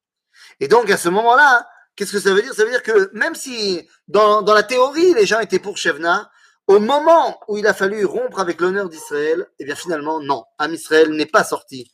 Et 0.61 0.69
donc, 0.69 0.91
à 0.91 0.99
ce 0.99 1.09
moment-là, 1.09 1.67
qu'est-ce 1.97 2.13
que 2.13 2.21
ça 2.21 2.35
veut 2.35 2.43
dire? 2.43 2.53
Ça 2.53 2.63
veut 2.65 2.71
dire 2.71 2.83
que 2.83 3.11
même 3.15 3.35
si, 3.35 3.89
dans, 4.07 4.43
la 4.43 4.63
théorie, 4.63 5.15
les 5.15 5.25
gens 5.25 5.41
étaient 5.41 5.59
pour 5.59 5.79
Shevna, 5.79 6.31
au 6.67 6.79
moment 6.79 7.41
où 7.49 7.57
il 7.57 7.67
a 7.67 7.73
fallu 7.73 8.05
rompre 8.05 8.39
avec 8.39 8.61
l'honneur 8.61 8.91
d'Israël, 8.91 9.47
eh 9.59 9.65
bien, 9.65 9.75
finalement, 9.75 10.21
non. 10.21 10.45
Am 10.59 10.75
Israël 10.75 11.09
n'est 11.11 11.25
pas 11.25 11.45
sorti 11.45 11.91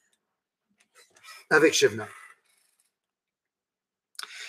avec 1.50 1.72
Shevna. 1.72 2.08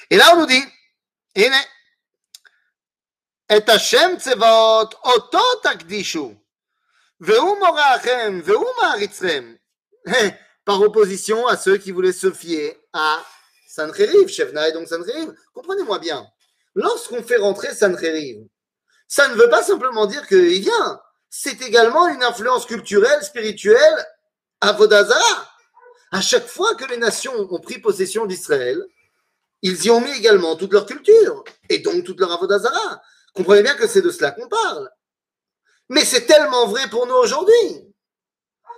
Et 0.09 0.17
là, 0.17 0.25
on 0.33 0.39
nous 0.39 0.47
dit, 0.47 0.63
eh 1.35 1.47
ben, 1.47 1.61
את 3.56 3.68
השם 3.68 4.10
צבאות 4.18 4.94
אותו 5.04 5.42
תקדישו, 5.62 6.34
והוא 7.20 7.58
מוראכם, 7.58 8.40
והוא 8.44 8.66
מעריצכם. 8.82 9.54
Par 10.64 10.80
opposition 10.80 11.46
à 11.46 11.56
ceux 11.56 11.78
qui 11.78 11.92
voulaient 11.92 12.12
se 12.12 12.30
fier 12.32 12.76
à 12.92 13.24
Sancheriv, 13.68 14.26
Shevna 14.28 14.68
et 14.68 14.72
donc 14.72 14.88
Sancheriv. 14.88 15.32
Comprenez-moi 15.52 15.98
bien. 16.00 16.26
Lorsqu'on 16.74 17.22
fait 17.22 17.36
rentrer 17.36 17.72
Sancheriv, 17.74 18.46
ça 19.06 19.28
ne 19.28 19.34
veut 19.34 19.48
pas 19.48 19.62
simplement 19.62 20.06
dire 20.06 20.26
qu'il 20.26 20.60
vient. 20.60 21.00
C'est 21.30 21.60
également 21.62 22.08
une 22.08 22.22
influence 22.22 22.66
culturelle, 22.66 23.22
spirituelle 23.22 24.06
à 24.60 24.72
Vodazara. 24.72 25.50
À 26.10 26.20
chaque 26.20 26.46
fois 26.46 26.74
que 26.74 26.84
les 26.86 26.96
nations 26.96 27.34
ont 27.50 27.60
pris 27.60 27.78
possession 27.78 28.26
d'Israël, 28.26 28.80
ils 29.62 29.84
y 29.84 29.90
ont 29.90 30.00
mis 30.00 30.12
également 30.12 30.56
toute 30.56 30.72
leur 30.72 30.86
culture 30.86 31.44
et 31.68 31.78
donc 31.80 32.04
toute 32.04 32.20
leur 32.20 32.32
Avodazara. 32.32 33.02
Comprenez 33.33 33.63
bien 33.63 33.75
que 33.75 33.87
c'est 33.87 34.01
de 34.01 34.09
cela 34.11 34.31
qu'on 34.31 34.47
parle. 34.47 34.89
Mais 35.89 36.05
c'est 36.05 36.25
tellement 36.25 36.67
vrai 36.67 36.89
pour 36.89 37.05
nous 37.07 37.15
aujourd'hui. 37.15 37.93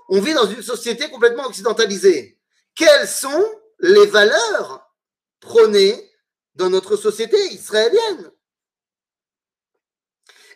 On 0.09 0.19
vit 0.19 0.33
dans 0.33 0.47
une 0.47 0.61
société 0.61 1.09
complètement 1.09 1.45
occidentalisée. 1.45 2.39
Quelles 2.75 3.07
sont 3.07 3.45
les 3.79 4.05
valeurs 4.07 4.93
prônées 5.39 6.11
dans 6.55 6.69
notre 6.69 6.95
société 6.95 7.37
israélienne? 7.53 8.31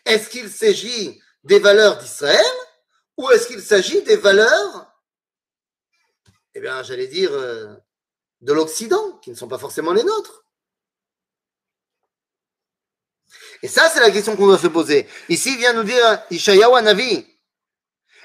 Est-ce 0.06 0.30
qu'il 0.30 0.50
s'agit 0.50 1.22
des 1.44 1.60
valeurs 1.60 1.98
d'Israël 1.98 2.46
ou 3.18 3.30
est-ce 3.32 3.48
qu'il 3.48 3.62
s'agit 3.62 4.04
des 4.04 4.16
valeurs, 4.16 4.94
eh 6.54 6.62
bien, 6.62 6.84
j'allais 6.84 7.08
dire, 7.08 7.34
euh, 7.34 7.76
de 8.42 8.54
l'Occident, 8.54 9.18
qui 9.20 9.32
ne 9.32 9.36
sont 9.36 9.48
pas 9.48 9.58
forcément 9.58 9.92
les 9.92 10.04
nôtres? 10.04 10.46
Et 13.63 13.69
ça, 13.69 13.89
c'est 13.89 14.01
la 14.01 14.11
question 14.11 14.37
qu'on 14.37 14.47
doit 14.47 14.59
se 14.59 14.67
poser. 14.67 15.09
Ici, 15.29 15.53
il 15.53 15.59
vient 15.59 15.73
nous 15.73 15.85
dire 15.85 16.23
Ishayahu 16.31 16.75
Hanavi, 16.75 17.27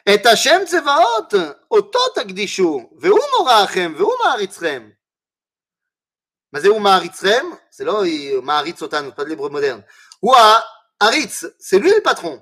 Et 0.10 0.26
Hashem 0.26 0.66
Tsevaot, 0.66 1.36
אותו 1.72 2.00
תקדישו, 2.16 2.90
והוא 2.98 3.20
מוראכם, 3.38 3.94
והוא 3.98 4.14
מעריצכם. 4.24 4.90
מה 6.54 6.60
זה 6.60 6.68
הוא 6.68 6.82
מעריצכם? 6.82 7.46
זה 7.72 7.86
לא 7.86 8.04
מעריץ 8.42 8.82
אותנו, 8.82 9.10
pas 9.10 9.24
de 9.26 9.30
l'hébreu 9.30 9.50
moderne. 9.50 9.82
הוא 10.20 10.36
העריץ, 10.36 11.44
c'est 11.60 11.80
lui 11.80 11.92
le 11.92 12.02
patron. 12.02 12.40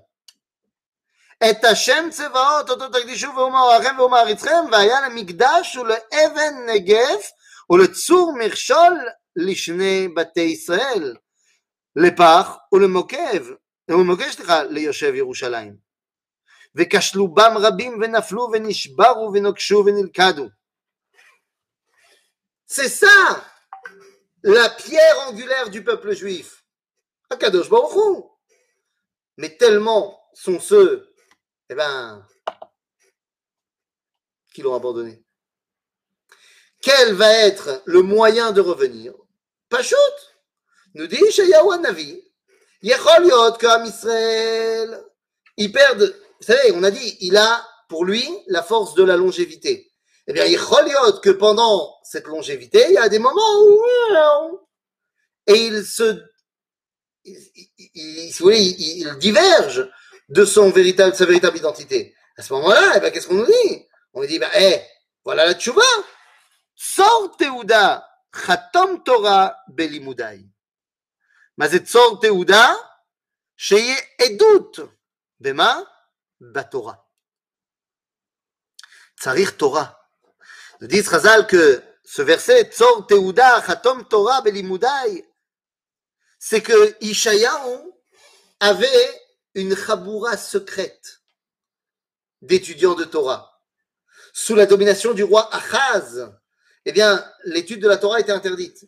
את 1.50 1.66
השם 1.66 2.10
צבאות 2.12 2.70
אותו 2.70 2.90
תקדישו 2.90 3.28
והוא 3.36 3.52
מוראכם 3.52 3.96
והוא 3.98 4.12
מעריצכם 4.12 4.66
והיה 4.72 5.02
למקדש 5.02 5.78
ולאבן 5.78 6.66
נגף 6.66 7.32
ולצור 7.70 8.34
מכשול 8.40 9.00
לשני 9.36 10.08
בתי 10.08 10.42
ישראל 10.42 11.16
לפח 11.96 12.56
ולמוקב 12.72 13.44
ולמוקש 13.90 14.36
סליחה 14.36 14.64
ליושב 14.64 15.14
ירושלים 15.16 15.78
וכשלו 16.76 17.28
בם 17.28 17.54
רבים 17.58 18.00
ונפלו 18.02 18.50
ונשברו 18.54 19.32
ונוקשו 19.34 19.84
ונלכדו 19.86 20.48
C'est 22.68 22.90
ça 22.90 23.46
la 24.44 24.70
pierre 24.70 25.20
angulaire 25.28 25.70
du 25.70 25.84
peuple 25.84 26.14
juif. 26.14 26.64
Akadosh 27.30 27.70
Baruch 27.70 27.94
Hu. 27.96 28.24
Mais 29.38 29.56
tellement 29.58 30.20
sont 30.34 30.60
ceux, 30.60 31.14
eh 31.70 31.76
ben, 31.76 32.26
qui 34.54 34.62
l'ont 34.62 34.76
abandonné. 34.76 35.24
Quel 36.82 37.14
va 37.16 37.32
être 37.32 37.82
le 37.86 38.02
moyen 38.02 38.52
de 38.52 38.62
revenir 38.62 39.14
Pachout, 39.70 39.96
nous 40.95 41.07
dit 41.07 41.31
Shayahu 41.31 41.81
Navi, 41.81 42.23
Yechol 42.83 43.27
Yot 43.27 43.53
comme 43.61 43.85
Israël, 43.85 45.05
ils 45.57 45.71
perdent, 45.71 46.15
vous 46.41 46.47
savez, 46.47 46.73
on 46.73 46.83
a 46.83 46.91
dit, 46.91 47.17
il 47.21 47.37
a 47.37 47.67
pour 47.89 48.05
lui 48.05 48.27
la 48.47 48.63
force 48.63 48.95
de 48.95 49.05
la 49.05 49.17
longévité. 49.17 49.93
Eh 50.27 50.33
bien, 50.33 50.45
Yechol 50.45 50.89
Yot 50.89 51.21
que 51.21 51.31
pendant 51.31 51.97
cette 52.03 52.27
longévité, 52.27 52.85
il 52.89 52.95
y 52.95 52.99
a 52.99 53.09
des 53.09 53.19
moments 53.19 53.63
où, 53.63 53.83
et 55.47 55.67
il 55.67 55.85
se, 55.85 56.23
il, 57.25 57.37
il, 57.55 57.91
il, 57.95 58.33
si 58.33 58.39
vous 58.39 58.45
voulez, 58.45 58.61
il, 58.61 58.99
il 59.01 59.19
diverge 59.19 59.91
de 60.29 60.45
son 60.45 60.71
véritable, 60.71 61.15
sa 61.15 61.27
véritable 61.27 61.59
identité. 61.59 62.15
À 62.37 62.43
ce 62.43 62.53
moment-là, 62.55 62.93
eh 62.97 63.01
ben, 63.01 63.11
qu'est-ce 63.11 63.27
qu'on 63.27 63.35
nous 63.35 63.47
dit? 63.47 63.87
On 64.15 64.21
nous 64.21 64.27
dit, 64.27 64.39
ben, 64.39 64.51
eh, 64.55 64.81
voilà 65.25 65.45
la 65.45 65.55
tchouva. 65.55 65.83
Sor 66.75 67.37
Teuda, 67.37 68.09
Chatom 68.33 69.03
Torah 69.03 69.57
Belimudai. 69.69 70.47
מה 71.60 71.68
זה 71.68 71.86
צור 71.86 72.20
תעודה? 72.22 72.74
שיהיה 73.58 73.96
עדות. 74.22 74.78
במה? 75.40 75.80
בתורה. 76.42 76.94
צריך 79.20 79.52
תורה. 79.52 79.86
disent 80.82 81.10
Chazal 81.10 81.48
que 81.48 81.82
ce 82.04 82.22
verset, 82.22 82.66
Tzor 82.72 83.08
Teuda, 83.08 83.62
Chatom 83.66 84.04
Torah 84.06 84.42
Belimudai, 84.42 85.26
c'est 86.38 86.62
que 86.62 86.96
Ishayahu 87.02 87.92
avait 88.60 89.22
une 89.56 89.76
chaboura 89.76 90.38
secrète 90.38 91.24
d'étudiants 92.42 92.94
de 92.94 93.06
Torah. 93.06 93.52
Sous 94.34 94.54
la 94.54 94.66
domination 94.66 95.14
du 95.14 95.24
roi 95.24 95.50
Achaz, 95.54 96.30
eh 96.86 96.92
bien, 96.92 97.26
l'étude 97.46 97.82
de 97.82 97.88
la 97.88 97.98
Torah 97.98 98.20
était 98.20 98.32
interdite. 98.32 98.86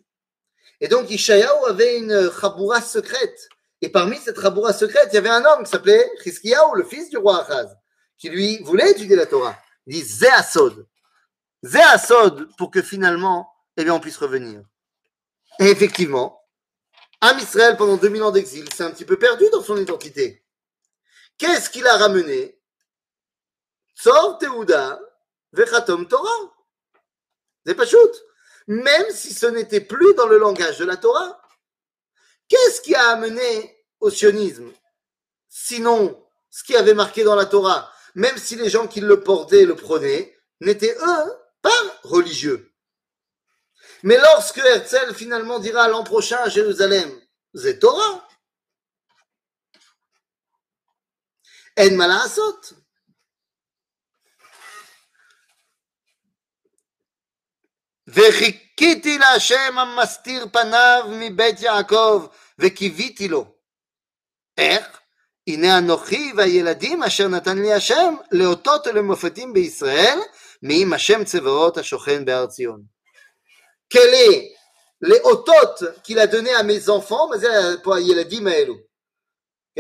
Et 0.83 0.89
donc, 0.89 1.09
Ishayahu 1.11 1.67
avait 1.69 1.99
une 1.99 2.29
chaboura 2.39 2.83
secrète. 2.83 3.49
Et 3.81 3.89
parmi 3.89 4.17
cette 4.19 4.41
chaboura 4.41 4.73
secrète, 4.73 5.11
il 5.13 5.15
y 5.15 5.19
avait 5.19 5.29
un 5.29 5.45
homme 5.45 5.63
qui 5.63 5.71
s'appelait 5.71 6.11
Chizkiyahu, 6.23 6.77
le 6.77 6.83
fils 6.83 7.09
du 7.09 7.19
roi 7.19 7.45
Achaz, 7.45 7.77
qui 8.19 8.29
lui 8.29 8.59
voulait 8.65 8.91
étudier 8.91 9.15
la 9.15 9.27
Torah. 9.27 9.57
Il 9.87 9.95
dit 9.95 10.03
Zéasod. 10.03 10.89
Zéasod, 11.63 12.49
pour 12.57 12.73
que 12.73 12.83
finalement, 12.83 13.49
eh 13.77 13.85
bien, 13.85 13.95
on 13.95 14.01
puisse 14.01 14.17
revenir. 14.17 14.61
Et 15.61 15.67
effectivement, 15.67 16.43
Am 17.21 17.39
Israël, 17.39 17.77
pendant 17.77 17.97
2000 17.97 18.23
ans 18.25 18.33
d'exil, 18.33 18.69
s'est 18.75 18.83
un 18.83 18.91
petit 18.91 19.05
peu 19.05 19.17
perdu 19.17 19.45
dans 19.53 19.63
son 19.63 19.77
identité. 19.77 20.45
Qu'est-ce 21.39 21.71
qu'il 21.71 21.87
a 21.87 21.97
ramené? 21.97 22.59
Tzor 23.97 24.39
Teuda 24.39 25.01
Vechatom 25.53 26.09
Torah. 26.09 26.53
C'est 27.65 27.77
pas. 27.77 27.85
Même 28.67 29.11
si 29.11 29.33
ce 29.35 29.47
n'était 29.47 29.81
plus 29.81 30.15
dans 30.15 30.27
le 30.27 30.39
langage 30.39 30.79
de 30.79 30.85
la 30.85 30.97
Torah. 30.97 31.41
Qu'est-ce 32.49 32.81
qui 32.81 32.95
a 32.95 33.09
amené 33.11 33.85
au 34.01 34.11
sionisme? 34.11 34.73
Sinon, 35.49 36.23
ce 36.51 36.65
qui 36.65 36.77
avait 36.77 36.95
marqué 36.95 37.25
dans 37.25 37.35
la 37.35 37.47
Torah, 37.47 37.93
même 38.15 38.37
si 38.37 38.57
les 38.57 38.69
gens 38.69 38.87
qui 38.87 39.01
le 39.01 39.23
portaient 39.23 39.65
le 39.65 39.75
prenaient, 39.75 40.37
n'étaient 40.61 40.97
eux 40.97 41.33
pas 41.63 42.01
religieux. 42.03 42.73
Mais 44.03 44.19
lorsque 44.19 44.59
Herzl 44.59 45.15
finalement 45.15 45.59
dira 45.59 45.89
l'an 45.89 46.05
prochain 46.05 46.39
à 46.39 46.49
Jérusalem, 46.49 47.11
c'est 47.55 47.79
Torah. 47.79 48.29
En 51.79 51.91
malasot. 51.93 52.61
וחיכיתי 58.12 59.18
להשם 59.18 59.78
המסתיר 59.78 60.48
פניו 60.54 61.04
מבית 61.12 61.62
יעקב, 61.62 62.28
וקיוויתי 62.60 63.28
לו. 63.28 63.46
איך? 64.58 65.00
הנה 65.48 65.78
אנוכי 65.78 66.32
והילדים 66.38 67.04
אשר 67.04 67.28
נתן 67.28 67.58
לי 67.58 67.74
השם 67.74 68.16
לאותות 68.32 68.88
ולמופתים 68.88 69.54
בישראל, 69.54 70.20
מעם 70.62 70.94
השם 70.94 71.24
צבאות 71.24 71.78
השוכן 71.78 72.26
בהר 72.26 72.48
ציון. 72.48 72.98
Quel 73.90 74.14
est 74.14 74.54
les 75.02 75.22
otot 75.24 75.86
qu'il 76.04 76.20
a 76.20 76.28
donné 76.28 76.54
à 76.54 76.64
mes 76.64 76.90
enfants, 76.90 77.30
mais 77.30 77.40
c'est 77.40 77.84
pour 77.84 77.96
הילדים 77.96 78.48
האלו. 78.48 78.76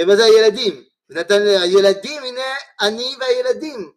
מה 0.07 0.15
זה 0.15 0.25
הילדים? 0.25 0.83
נתן 1.09 1.43
לי 1.43 1.57
הילדים, 1.57 2.23
הנה 2.23 2.41
אני 2.81 3.15
והילדים. 3.19 3.91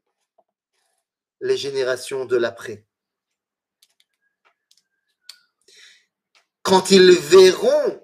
Les 1.42 1.56
générations 1.56 2.24
de 2.26 2.36
l'après. 2.36 2.83
Quand 6.65 6.89
ils 6.89 7.11
verront 7.11 8.03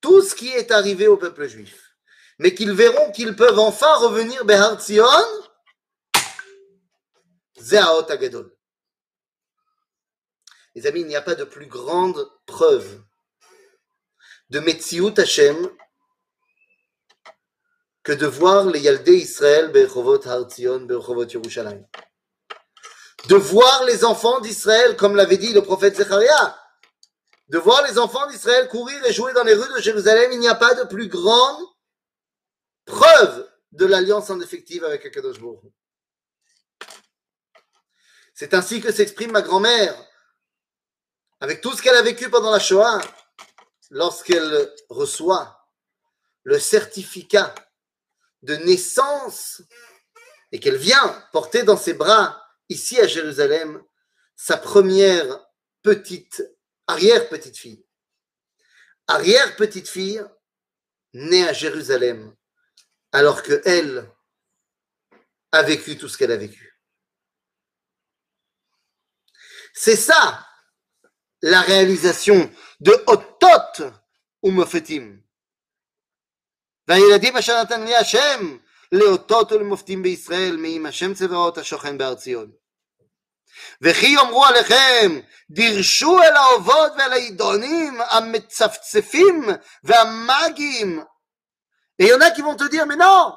tout 0.00 0.20
ce 0.20 0.34
qui 0.34 0.48
est 0.48 0.72
arrivé 0.72 1.06
au 1.06 1.16
peuple 1.16 1.46
juif, 1.46 1.94
mais 2.40 2.52
qu'ils 2.52 2.72
verront 2.72 3.12
qu'ils 3.12 3.36
peuvent 3.36 3.60
enfin 3.60 3.94
revenir 3.98 4.44
Behar 4.44 4.80
Tzion, 4.80 5.06
Zehaot 7.56 8.10
Agadol. 8.10 8.52
Les 10.74 10.88
amis, 10.88 11.02
il 11.02 11.06
n'y 11.06 11.14
a 11.14 11.22
pas 11.22 11.36
de 11.36 11.44
plus 11.44 11.68
grande 11.68 12.28
preuve 12.46 13.00
de 14.50 14.58
Metziut 14.58 15.16
Hashem 15.16 15.70
que 18.02 18.10
de 18.12 18.26
voir 18.26 18.66
les 18.66 18.80
Yaldé 18.80 19.12
Israël 19.12 19.70
Berchovot 19.70 20.26
Har 20.26 20.50
Tzion, 20.50 20.80
Berchovot 20.80 21.26
Yerushalayim. 21.26 21.86
De 23.28 23.36
voir 23.36 23.84
les 23.84 24.04
enfants 24.04 24.40
d'Israël, 24.40 24.96
comme 24.96 25.14
l'avait 25.14 25.38
dit 25.38 25.52
le 25.52 25.62
prophète 25.62 25.96
Zechariah, 25.96 26.58
de 27.54 27.58
voir 27.60 27.86
les 27.86 28.00
enfants 28.00 28.26
d'Israël 28.26 28.66
courir 28.66 29.06
et 29.06 29.12
jouer 29.12 29.32
dans 29.32 29.44
les 29.44 29.54
rues 29.54 29.72
de 29.72 29.80
Jérusalem, 29.80 30.32
il 30.32 30.40
n'y 30.40 30.48
a 30.48 30.56
pas 30.56 30.74
de 30.74 30.88
plus 30.88 31.06
grande 31.06 31.64
preuve 32.84 33.48
de 33.70 33.86
l'alliance 33.86 34.28
en 34.28 34.40
effective 34.40 34.82
avec 34.82 35.06
Akadosh 35.06 35.38
Baruch. 35.38 35.72
C'est 38.34 38.54
ainsi 38.54 38.80
que 38.80 38.90
s'exprime 38.90 39.30
ma 39.30 39.40
grand-mère, 39.40 39.94
avec 41.38 41.60
tout 41.60 41.72
ce 41.76 41.80
qu'elle 41.80 41.94
a 41.94 42.02
vécu 42.02 42.28
pendant 42.28 42.50
la 42.50 42.58
Shoah, 42.58 43.00
lorsqu'elle 43.90 44.74
reçoit 44.88 45.70
le 46.42 46.58
certificat 46.58 47.54
de 48.42 48.56
naissance 48.56 49.62
et 50.50 50.58
qu'elle 50.58 50.76
vient 50.76 51.24
porter 51.30 51.62
dans 51.62 51.76
ses 51.76 51.94
bras, 51.94 52.44
ici 52.68 53.00
à 53.00 53.06
Jérusalem, 53.06 53.80
sa 54.34 54.56
première 54.56 55.46
petite, 55.82 56.42
arrière-petite-fille. 56.87 57.85
Arrière-petite-fille 59.07 60.23
née 61.13 61.47
à 61.47 61.53
Jérusalem, 61.53 62.35
alors 63.11 63.41
que 63.43 63.61
elle 63.65 64.09
a 65.51 65.63
vécu 65.63 65.97
tout 65.97 66.07
ce 66.07 66.17
qu'elle 66.17 66.31
a 66.31 66.37
vécu. 66.37 66.79
C'est 69.73 69.95
ça 69.95 70.45
la 71.41 71.61
réalisation 71.61 72.51
de 72.79 72.91
Otot 73.07 73.93
ou 74.43 74.51
Mofetim. 74.51 75.21
והילדים 76.89 77.37
אשר 77.37 77.61
נתן 77.63 77.83
לי 77.83 77.95
השם 77.95 78.57
לאותות 78.91 79.51
ולמופתים 79.51 80.03
בישראל 80.03 80.57
מעם 80.57 80.85
השם 80.85 81.13
צבאות 81.13 81.57
השוכן 81.57 81.97
בהר 81.97 82.15
ציון. 82.15 82.51
וכי 83.81 84.07
יאמרו 84.07 84.45
עליכם 84.45 85.19
דירשו 85.49 86.23
אל 86.23 86.35
האובות 86.35 86.91
ואל 86.97 87.13
העידונים 87.13 87.97
המצפצפים 88.09 89.49
והמאגים. 89.83 91.03
Et 91.99 92.05
il 92.05 92.07
y 92.07 92.13
en 92.13 92.21
a 92.21 92.31
qui 92.31 92.41
vont 92.41 92.55
te 92.55 92.69
dire 92.69 92.85
mais 92.87 92.95
non, 92.95 93.33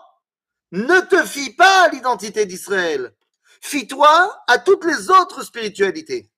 ne 0.70 1.00
te 1.00 1.26
fie 1.26 1.50
pas 1.54 1.84
à 1.84 1.88
l'identité 1.88 2.46
d'Israël. 2.46 3.12
Fie-toi 3.60 4.44
à 4.46 4.58
toutes 4.58 4.84
les 4.84 5.10
autres 5.10 5.42
spiritualités. 5.42 6.30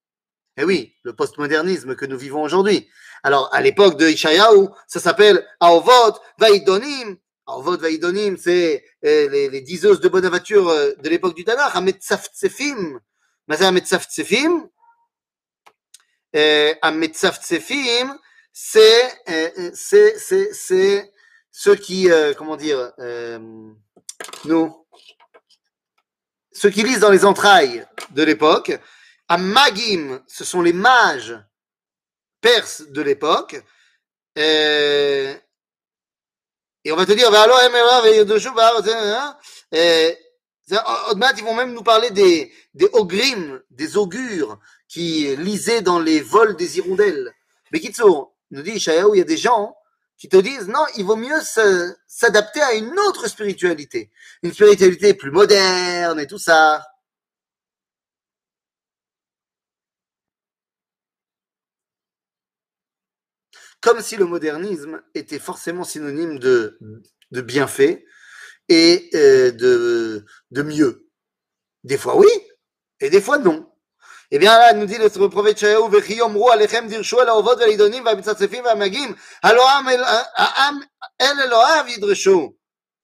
Eh 0.57 0.65
oui, 0.65 0.95
le 1.03 1.13
postmodernisme 1.15 1.97
que 1.97 2.07
nous 2.07 2.19
vivons 2.19 2.43
aujourd'hui. 2.43 2.89
Alors, 3.23 3.53
à 3.53 3.61
l'époque 3.61 3.99
de 3.99 4.09
Ishayahu, 4.09 4.69
ça 4.87 5.01
s'appelle 5.01 5.47
Aovot, 5.61 6.19
Vaidonim. 6.39 7.17
Aovot, 7.47 7.77
Vaidonim, 7.79 8.37
c'est 8.37 8.85
euh, 9.05 9.29
les, 9.29 9.49
les, 9.49 9.61
diseuses 9.63 10.01
de 10.01 10.09
Bonaventure 10.09 10.69
euh, 10.69 10.93
de 11.03 11.09
l'époque 11.09 11.35
du 11.35 11.45
Tanakh. 11.45 11.75
Ametzaftsefim. 11.75 13.01
Mais 13.50 13.58
c'est 13.58 13.66
Ametzaftsefim. 13.66 14.70
Euh, 16.36 16.76
Ametzaftsefim, 16.84 18.16
c'est, 18.54 19.24
euh, 19.28 19.72
ceux 21.52 21.76
qui, 21.76 22.12
euh, 22.12 22.36
comment 22.36 22.56
dire, 22.56 22.94
euh, 23.00 23.40
ceux 26.52 26.70
qui 26.70 26.84
lisent 26.84 27.00
dans 27.00 27.10
les 27.10 27.26
entrailles 27.26 27.88
de 28.12 28.22
l'époque. 28.22 28.80
Amagim, 29.28 30.22
ce 30.28 30.46
sont 30.46 30.62
les 30.62 30.74
mages 30.74 31.36
perses 32.42 32.84
de 32.84 33.02
l'époque. 33.02 33.60
Et, 34.36 35.34
et 36.86 36.92
on 36.92 36.96
va 36.96 37.08
te 37.08 37.14
dire, 37.14 37.32
ils 40.72 41.44
vont 41.44 41.56
même 41.56 41.74
nous 41.74 41.84
parler 41.84 42.12
des, 42.12 42.52
ogrim, 42.94 43.62
des 43.72 43.98
augures 43.98 44.60
qui 44.88 45.36
lisaient 45.38 45.82
dans 45.82 46.00
les 46.00 46.22
vols 46.22 46.56
des 46.56 46.78
hirondelles. 46.78 47.34
Mais 47.72 47.80
Kitso, 47.80 48.34
nous 48.52 48.62
dit 48.62 48.72
il 48.72 49.18
y 49.18 49.22
a 49.22 49.24
des 49.24 49.38
gens 49.38 49.76
qui 50.18 50.30
te 50.30 50.38
disent 50.38 50.68
non, 50.68 50.86
il 50.98 51.06
vaut 51.06 51.16
mieux 51.16 51.40
s'adapter 52.08 52.62
à 52.62 52.74
une 52.74 52.98
autre 53.00 53.28
spiritualité, 53.28 54.12
une 54.44 54.54
spiritualité 54.54 55.14
plus 55.14 55.32
moderne 55.32 56.20
et 56.20 56.28
tout 56.28 56.40
ça. 56.40 56.86
Comme 63.82 64.02
si 64.02 64.18
le 64.18 64.26
modernisme 64.26 65.02
était 65.16 65.40
forcément 65.40 65.86
synonyme 65.86 66.38
de 66.38 66.78
bienfait 67.32 68.06
et 68.69 69.11
euh, 69.15 69.51
de, 69.51 70.25
de 70.51 70.63
mieux. 70.63 71.09
Des 71.85 71.99
fois 71.99 72.17
oui, 72.17 72.29
et 73.01 73.11
des 73.11 73.21
fois 73.21 73.39
non. 73.39 73.71
Eh 74.31 74.39
bien 74.39 74.59
là, 74.59 74.73
nous 74.73 74.87
dit 74.87 74.97
le 74.99 75.29
prophète 75.29 75.59
Shayahu, 75.59 75.91
וכי 75.93 76.15
יאמרו 76.15 76.51
עליכם 76.51 76.87
דירשו 76.89 77.23
אל 77.23 77.29
האובות 77.29 77.59
והעידונים 77.59 78.05
והמצצפים 78.07 78.65
והמגיעים, 78.65 79.15
הלא 79.43 79.69
העם 80.37 80.81
אל 81.21 81.41
אלוהיו 81.45 81.89
ידרשו, 81.89 82.53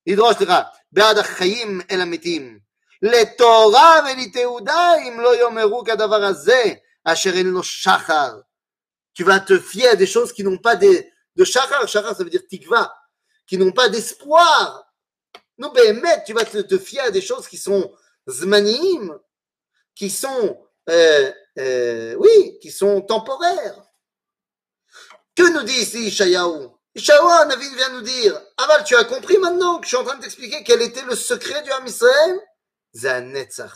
ידרוש 0.07 0.37
לך, 0.41 0.53
בעד 0.93 1.19
החיים 1.19 1.81
אל 1.91 2.01
המתים. 2.01 2.59
לתורה 3.03 4.01
ולתעודה 4.05 4.95
אם 5.09 5.21
לא 5.21 5.41
יאמרו 5.41 5.85
כדבר 5.85 6.25
הזה, 6.25 6.63
אשר 7.05 7.31
אין 7.31 7.47
לו 7.47 7.63
שחר. 7.63 8.41
Tu 9.15 9.25
vas 9.25 9.41
te 9.41 9.59
fier 9.59 9.89
à 9.89 9.97
des 9.97 10.07
choses 10.07 10.33
qui 10.33 10.45
n'ont 10.45 10.59
pas 10.59 10.77
de, 10.77 11.05
de 11.37 11.45
shachar. 11.45 11.87
Shachar, 11.89 12.17
ça 12.17 12.25
veut 12.25 12.31
dire 12.31 12.47
tikva, 12.49 12.95
qui 13.47 13.59
n'ont 13.59 13.73
pas 13.73 13.89
d'espoir. 13.89 14.85
Non, 15.58 15.72
ben, 15.74 16.00
mec, 16.00 16.24
tu 16.26 16.34
vas 16.34 16.46
te, 16.46 16.78
fier 16.78 17.02
à 17.02 17.12
des 17.12 17.22
choses 17.22 17.48
qui 17.48 17.58
sont 17.58 17.94
zmanim, 18.28 19.18
qui 19.96 20.10
sont 20.10 20.62
euh, 20.90 21.32
euh, 21.58 22.16
oui, 22.16 22.60
qui 22.62 22.72
sont 22.72 23.02
temporaires. 23.02 23.84
Que 25.36 25.54
nous 25.54 25.64
dit 25.64 25.82
ici 25.82 26.08
Ishayahu? 26.08 26.70
Ishayahu, 26.96 27.48
Navi 27.48 27.76
vient 27.76 27.90
nous 27.90 28.02
dire 28.02 28.42
Aval, 28.58 28.84
tu 28.84 28.96
as 28.96 29.04
compris 29.06 29.38
maintenant 29.38 29.80
que 29.80 29.86
je 29.86 29.90
suis 29.90 29.98
en 29.98 30.04
train 30.04 30.16
de 30.18 30.22
t'expliquer 30.22 30.64
quel 30.64 30.82
était 30.82 31.04
le 31.04 31.16
secret 31.16 31.62
du 31.64 31.72
Ham 31.72 31.86
Israël? 31.86 32.40
Zanetzach. 32.96 33.74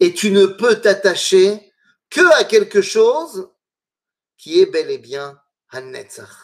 Et 0.00 0.12
tu 0.14 0.30
ne 0.30 0.46
peux 0.46 0.80
t'attacher 0.80 1.72
que 2.10 2.26
à 2.40 2.44
quelque 2.44 2.82
chose 2.82 3.48
qui 4.36 4.60
est 4.60 4.66
bel 4.66 4.90
et 4.90 4.98
bien 4.98 5.40
Hanetzach. 5.70 6.43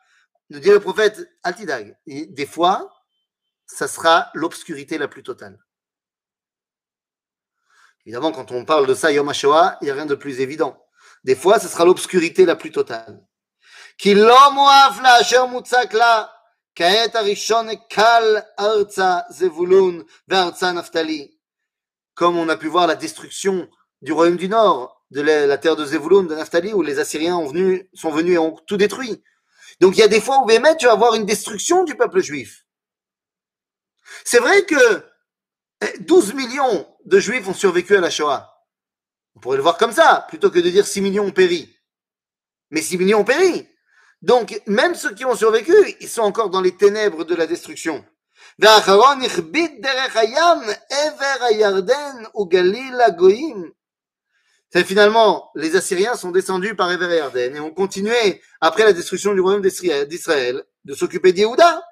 Nous 0.50 0.60
dit 0.60 0.70
le 0.70 0.80
prophète, 0.80 1.28
Altidag, 1.42 1.96
des 2.06 2.46
fois, 2.46 2.92
ça 3.66 3.88
sera 3.88 4.30
l'obscurité 4.34 4.98
la 4.98 5.08
plus 5.08 5.22
totale. 5.22 5.58
Évidemment, 8.04 8.30
quand 8.30 8.52
on 8.52 8.64
parle 8.64 8.86
de 8.86 8.94
ça, 8.94 9.10
Yom 9.10 9.28
HaShoah, 9.28 9.78
il 9.80 9.86
n'y 9.86 9.90
a 9.90 9.94
rien 9.94 10.06
de 10.06 10.14
plus 10.14 10.40
évident. 10.40 10.80
Des 11.24 11.34
fois, 11.34 11.58
ce 11.58 11.66
sera 11.66 11.84
l'obscurité 11.84 12.44
la 12.44 12.54
plus 12.56 12.70
totale. 12.70 13.26
כי 13.98 14.14
לא 14.14 14.52
מואף 14.54 15.00
לה 15.02 15.20
אשר 15.20 15.46
מוצק 15.46 15.92
לה, 15.92 16.24
כעת 16.74 17.14
הראשון 17.14 17.66
קל 17.90 18.36
ארצה 18.60 19.18
זבולון 19.30 20.02
וארצה 20.28 20.72
נפתלי. 20.72 21.30
Comme 22.14 22.38
on 22.38 22.48
a 22.48 22.56
pu 22.56 22.68
voir 22.68 22.86
la 22.86 22.94
destruction 22.94 23.68
du 24.00 24.12
royaume 24.12 24.36
du 24.36 24.48
Nord, 24.48 25.04
de 25.10 25.20
la, 25.20 25.46
la 25.46 25.58
terre 25.58 25.76
de 25.76 25.84
Zevulun, 25.84 26.24
de 26.24 26.34
Naphtali, 26.34 26.72
où 26.72 26.80
les 26.80 26.98
Assyriens 26.98 27.36
ont 27.36 27.46
venu, 27.46 27.90
sont 27.92 28.10
venus 28.10 28.34
et 28.34 28.38
ont 28.38 28.56
tout 28.66 28.78
détruit. 28.78 29.22
Donc 29.80 29.96
il 29.96 30.00
y 30.00 30.02
a 30.02 30.08
des 30.08 30.20
fois 30.20 30.38
où 30.38 30.46
Bémet, 30.46 30.76
tu 30.76 30.86
vas 30.86 30.92
avoir 30.92 31.14
une 31.14 31.26
destruction 31.26 31.84
du 31.84 31.94
peuple 31.94 32.20
juif. 32.20 32.64
C'est 34.24 34.38
vrai 34.38 34.64
que 34.64 35.04
12 36.00 36.34
millions 36.34 36.86
de 37.04 37.18
juifs 37.18 37.46
ont 37.48 37.54
survécu 37.54 37.96
à 37.96 38.00
la 38.00 38.10
Shoah. 38.10 38.52
On 39.34 39.40
pourrait 39.40 39.58
le 39.58 39.62
voir 39.62 39.76
comme 39.76 39.92
ça, 39.92 40.26
plutôt 40.28 40.50
que 40.50 40.58
de 40.58 40.70
dire 40.70 40.86
6 40.86 41.00
millions 41.02 41.26
ont 41.26 41.32
péri. 41.32 41.76
Mais 42.70 42.80
6 42.80 42.98
millions 42.98 43.20
ont 43.20 43.24
péri. 43.24 43.68
Donc, 44.22 44.60
même 44.66 44.94
ceux 44.94 45.14
qui 45.14 45.24
ont 45.24 45.36
survécu, 45.36 45.74
ils 46.00 46.08
sont 46.08 46.22
encore 46.22 46.48
dans 46.50 46.62
les 46.62 46.76
ténèbres 46.76 47.24
de 47.24 47.34
la 47.34 47.46
destruction. 47.46 48.04
והאחרון 48.58 49.22
הכביד 49.22 49.70
דרך 49.80 50.16
הים, 50.16 50.58
עבר 50.90 51.44
הירדן 51.44 52.24
וגליל 52.36 53.00
הגויים. 53.00 53.70
C'est 54.73 54.85
finalement, 54.85 55.51
les 55.55 55.75
Assyriens 55.75 56.15
sont 56.15 56.31
descendus 56.31 56.75
par 56.75 56.89
Ever 56.89 57.27
et 57.35 57.59
ont 57.59 57.73
continué, 57.73 58.41
après 58.61 58.85
la 58.85 58.93
destruction 58.93 59.33
du 59.33 59.41
royaume 59.41 59.61
d'Israël, 59.61 60.63
de 60.85 60.93
s'occuper 60.93 61.33
d'Yehuda. 61.33 61.83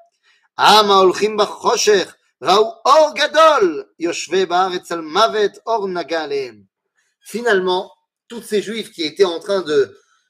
Finalement, 7.22 7.92
tous 8.30 8.42
ces 8.42 8.62
Juifs 8.62 8.92
qui 8.92 9.04
étaient 9.04 9.26
en 9.26 9.40
train 9.40 9.62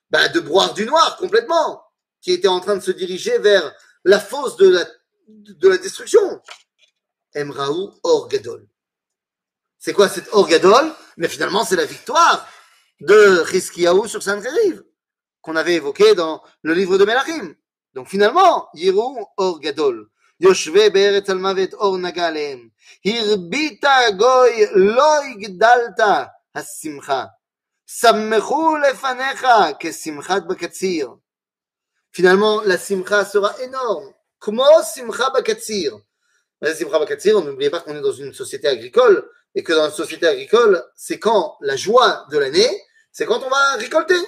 bah, 0.09 0.27
de, 0.29 0.39
boire 0.39 0.73
du 0.73 0.87
noir 0.87 1.17
complètement, 1.17 1.83
qui 2.19 2.31
étaient 2.31 2.47
en 2.47 2.61
train 2.61 2.77
de 2.77 2.81
se 2.81 2.91
diriger 2.91 3.37
vers 3.37 3.71
la 4.03 4.19
fosse 4.19 4.57
de 4.57 4.69
la, 4.69 4.87
de 5.27 5.69
la 5.69 5.77
destruction. 5.77 6.41
Or 7.35 8.27
Gadol. 8.27 8.67
C'est 9.77 9.93
quoi 9.93 10.09
cet 10.09 10.27
Orgadol? 10.33 10.93
Mais 11.18 11.28
finalement, 11.28 11.64
c'est 11.64 11.76
la 11.76 11.84
victoire 11.84 12.46
de 13.00 13.44
Chizkiyahu 13.50 14.08
sur 14.08 14.22
Sancheriv, 14.22 14.82
qu'on 15.40 15.56
avait 15.56 15.74
évoqué 15.74 16.14
dans 16.14 16.42
le 16.62 16.74
livre 16.74 16.98
de 16.98 17.04
Melachim. 17.04 17.54
Donc 17.94 18.08
finalement, 18.08 18.68
Yirou 18.74 19.26
Or 19.36 19.60
Gadol. 19.60 20.08
יושבי 20.40 20.90
בארץ 20.90 21.30
על 21.30 21.38
מוות 21.38 21.74
אור 21.74 21.98
נגע 21.98 22.26
עליהם. 22.26 22.68
הרבית 23.06 23.84
הגוי 23.84 24.66
לא 24.74 25.22
הגדלת 25.22 26.00
השמחה. 26.54 27.24
שמחו 27.86 28.76
לפניך 28.76 29.46
כשמחת 29.80 30.42
בקציר. 30.48 31.08
Finalement, 32.16 32.62
la 32.62 32.78
simcha 32.78 33.24
sera 33.24 33.60
énorme. 33.60 34.12
Comment 34.38 34.82
simcha 34.84 35.30
bakatsir 35.30 35.98
La 36.62 36.72
simcha 36.72 36.98
bakatsir, 37.00 37.40
n'oubliez 37.40 37.70
pas 37.70 37.80
qu'on 37.80 37.96
est 37.96 38.00
dans 38.00 38.12
une 38.12 38.32
société 38.32 38.68
agricole 38.68 39.28
et 39.55 39.63
que 39.63 39.73
dans 39.73 39.87
une 39.87 39.95
société 39.95 40.27
agricole, 40.27 40.83
c'est 40.95 41.19
quand 41.19 41.57
la 41.61 41.75
joie 41.75 42.25
de 42.31 42.37
l'année, 42.37 42.69
c'est 43.11 43.25
quand 43.25 43.41
on 43.43 43.49
va 43.49 43.73
récolter. 43.75 44.19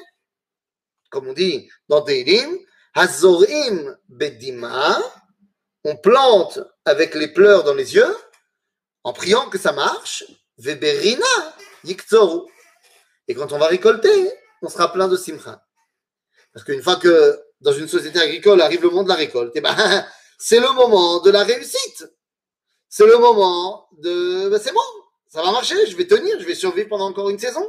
Comme 1.09 1.28
on 1.28 1.34
dit 1.34 1.69
dans 1.88 2.01
Teilim, 2.01 2.57
Hazorim 2.93 3.97
bedima, 4.09 4.99
on 5.84 5.95
plante 5.95 6.59
avec 6.86 7.15
les 7.15 7.28
pleurs 7.28 7.63
dans 7.63 7.74
les 7.74 7.95
yeux, 7.95 8.15
en 9.03 9.13
priant 9.13 9.49
que 9.49 9.57
ça 9.57 9.72
marche, 9.72 10.24
Veberina 10.57 11.26
yiktzoru. 11.84 12.47
Et 13.28 13.34
quand 13.34 13.51
on 13.51 13.57
va 13.57 13.67
récolter, 13.67 14.32
on 14.61 14.69
sera 14.69 14.91
plein 14.91 15.07
de 15.07 15.17
simcha. 15.17 15.65
Parce 16.53 16.65
qu'une 16.65 16.84
fois 16.84 16.97
que 16.97 17.39
dans 17.61 17.72
une 17.72 17.88
société 17.88 18.19
agricole 18.19 18.61
arrive 18.61 18.82
le 18.82 18.89
moment 18.89 19.03
de 19.03 19.09
la 19.09 19.15
récolte, 19.15 19.55
et 19.55 19.61
ben, 19.61 19.76
c'est 20.38 20.59
le 20.59 20.72
moment 20.74 21.22
de 21.22 21.32
la 21.32 21.43
réussite. 21.43 22.05
C'est 22.89 23.05
le 23.05 23.17
moment 23.17 23.88
de, 23.99 24.49
ben, 24.49 24.59
c'est 24.59 24.74
bon, 24.74 24.80
ça 25.34 25.42
va 25.42 25.52
marcher, 25.54 25.88
je 25.88 25.96
vais 25.96 26.08
tenir, 26.08 26.38
je 26.42 26.46
vais 26.46 26.56
survivre 26.56 26.90
pendant 26.90 27.08
encore 27.08 27.30
une 27.30 27.40
saison. 27.40 27.66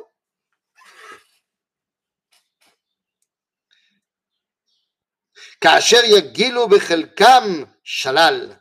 Shalal. 7.85 8.61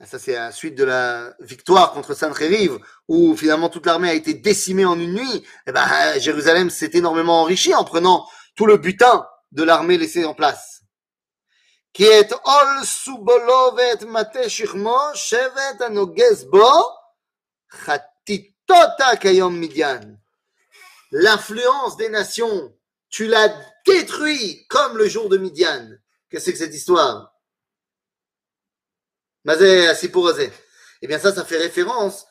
Ah, 0.00 0.06
ça, 0.06 0.18
c'est 0.18 0.32
la 0.32 0.50
suite 0.50 0.74
de 0.74 0.82
la 0.82 1.32
victoire 1.38 1.92
contre 1.92 2.12
Sancheriv, 2.12 2.80
où 3.06 3.36
finalement 3.36 3.68
toute 3.68 3.86
l'armée 3.86 4.10
a 4.10 4.14
été 4.14 4.34
décimée 4.34 4.84
en 4.84 4.98
une 4.98 5.14
nuit. 5.14 5.46
Eh 5.68 5.72
ben, 5.72 6.18
Jérusalem 6.18 6.70
s'est 6.70 6.90
énormément 6.94 7.42
enrichie 7.42 7.74
en 7.74 7.84
prenant 7.84 8.28
tout 8.56 8.66
le 8.66 8.78
butin 8.78 9.28
de 9.52 9.62
l'armée 9.62 9.96
laissée 9.96 10.24
en 10.24 10.34
place. 10.34 10.82
Ol 11.96 12.84
L'influence 21.10 21.96
des 21.96 22.08
nations, 22.08 22.76
tu 23.08 23.26
l'as 23.26 23.54
détruit 23.86 24.66
comme 24.68 24.98
le 24.98 25.08
jour 25.08 25.28
de 25.28 25.38
Midian. 25.38 25.88
Qu'est-ce 26.30 26.44
que 26.44 26.50
c'est 26.50 26.52
que 26.52 26.58
cette 26.58 26.74
histoire? 26.74 27.34
Eh 29.46 31.06
bien 31.06 31.18
ça, 31.18 31.34
ça 31.34 31.44
fait 31.44 31.56
référence, 31.56 32.26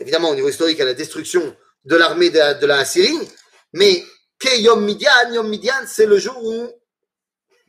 évidemment 0.00 0.30
au 0.30 0.34
niveau 0.34 0.48
historique, 0.48 0.80
à 0.80 0.84
la 0.84 0.94
destruction 0.94 1.54
de 1.84 1.96
l'armée 1.96 2.30
de, 2.30 2.60
de 2.60 2.66
la 2.66 2.84
Syrie, 2.84 3.28
mais 3.72 4.04
que 4.38 4.76
Midian, 4.78 5.32
Yom 5.32 5.48
Midian, 5.48 5.84
c'est 5.86 6.06
le 6.06 6.18
jour 6.18 6.42
où 6.42 6.70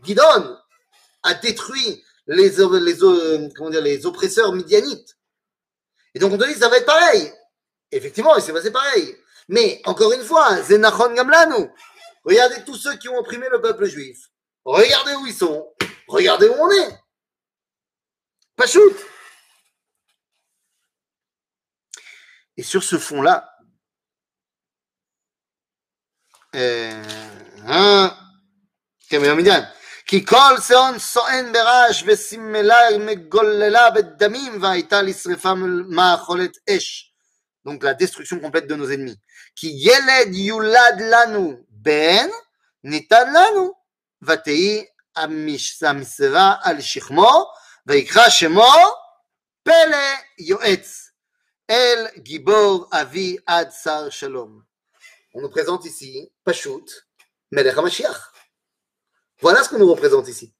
Gidon 0.04 0.58
a 1.24 1.34
détruit 1.36 2.04
les, 2.28 2.50
les, 2.50 3.50
comment 3.56 3.70
dire, 3.70 3.82
les 3.82 4.06
oppresseurs 4.06 4.54
midianites. 4.54 5.18
Et 6.14 6.20
donc 6.20 6.32
on 6.34 6.38
te 6.38 6.46
dit, 6.46 6.54
ça 6.54 6.70
va 6.70 6.78
être 6.78 6.86
pareil. 6.86 7.32
Effectivement, 7.92 8.36
il 8.36 8.42
s'est 8.42 8.54
passé 8.54 8.72
pareil. 8.72 9.16
Mais 9.48 9.82
encore 9.86 10.14
une 10.14 10.24
fois, 10.24 10.62
Zenachon 10.62 11.14
Gamlanu. 11.14 11.70
Regardez 12.24 12.64
tous 12.64 12.76
ceux 12.76 12.98
qui 12.98 13.10
ont 13.10 13.18
opprimé 13.18 13.48
le 13.52 13.62
peuple 13.62 13.86
juif. 13.86 14.30
Regardez 14.64 15.14
où 15.16 15.28
ils 15.28 15.34
sont. 15.34 15.74
Regardez 16.08 16.48
où 16.48 16.54
on 16.54 16.72
est. 16.72 17.00
Pas 18.56 18.68
shoot. 18.68 18.96
Et 22.56 22.64
sur 22.64 22.84
ce 22.84 22.98
fond-là, 22.98 23.50
כי 30.07 30.27
כל 30.27 30.61
שאון 30.69 30.99
סואן 30.99 31.53
ברעש 31.53 32.03
וסימלה 32.07 32.79
מגוללה 32.99 33.91
בדמים 33.91 34.63
והייתה 34.63 35.03
לשרפה 35.03 35.55
מאכולת 35.89 36.57
אש. 36.71 37.13
Donc 37.69 37.83
la 37.83 37.95
destruction 37.95 38.41
complète 38.41 38.67
de 38.67 38.75
nos 38.75 38.91
ennemis. 38.91 39.17
כי 39.57 39.75
ילד 39.79 40.35
יולד 40.35 41.01
לנו 41.01 41.65
בן 41.69 42.29
ניתן 42.85 43.33
לנו 43.33 43.73
ותהי 44.23 44.85
המשרה 45.17 46.55
על 46.63 46.81
שכמו 46.81 47.45
ויקרא 47.87 48.29
שמו 48.29 48.73
פלא 49.63 50.15
יועץ 50.39 51.11
אל 51.71 52.07
גיבור 52.17 52.89
אבי 52.93 53.37
עד 53.47 53.71
שר 53.83 54.11
שלום. 54.11 54.69
on 55.35 55.41
nous 55.41 55.51
présente 55.51 55.85
ici 55.85 56.33
Pashut, 56.45 56.87
Melech 57.53 57.77
HaMashiach. 57.77 58.32
Voilà 59.44 59.62
ce 59.62 59.68
qu'on 59.68 59.78
nous 59.78 59.92
représente 59.92 60.30
ici. 60.30 60.56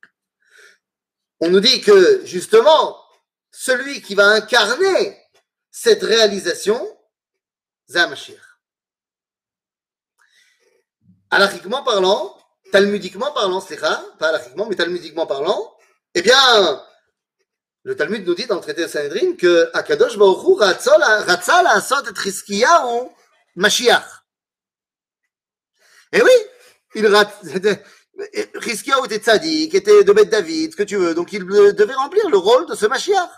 On 1.40 1.50
nous 1.50 1.62
dit 1.62 1.80
que 1.80 2.26
justement, 2.26 3.00
celui 3.50 4.02
qui 4.02 4.14
va 4.14 4.26
incarner 4.26 5.18
cette 5.72 6.04
réalisation, 6.04 6.78
HaMashiach. 7.94 8.42
Alachiquement 11.32 11.82
parlant, 11.84 12.38
talmudiquement 12.74 13.32
parlant, 13.32 13.62
c'est 13.62 13.80
pas 13.80 14.04
alachiquement, 14.20 14.68
mais 14.68 14.76
talmudiquement 14.76 15.28
parlant, 15.28 15.78
eh 16.14 16.22
bien, 16.22 16.86
le 17.84 17.96
Talmud 17.96 18.28
nous 18.28 18.36
dit 18.36 18.48
dans 18.48 18.56
le 18.56 18.62
traité 18.62 18.82
de 18.84 18.88
Sanhedrin 18.88 19.38
que 19.38 19.70
Akadosh 19.74 20.18
Baruch 20.18 20.44
Hu 20.46 20.56
ratza 20.60 20.98
la'asot 21.64 22.04
et 22.12 22.22
Chizkiyahu 22.22 23.10
Mashiach. 23.56 24.26
Et 26.12 26.22
oui, 26.22 26.32
il, 26.96 27.06
Rizkiyahu 28.56 29.06
était 29.06 29.18
tzaddik, 29.18 29.74
était 29.74 30.04
de 30.04 30.14
David, 30.24 30.72
ce 30.72 30.76
que 30.76 30.84
tu 30.84 30.98
veux, 30.98 31.16
donc 31.16 31.34
il 31.34 31.46
devait 31.46 31.94
remplir 31.94 32.30
le 32.30 32.38
rôle 32.38 32.68
de 32.68 32.76
ce 32.76 32.86
Mashiach. 32.86 33.30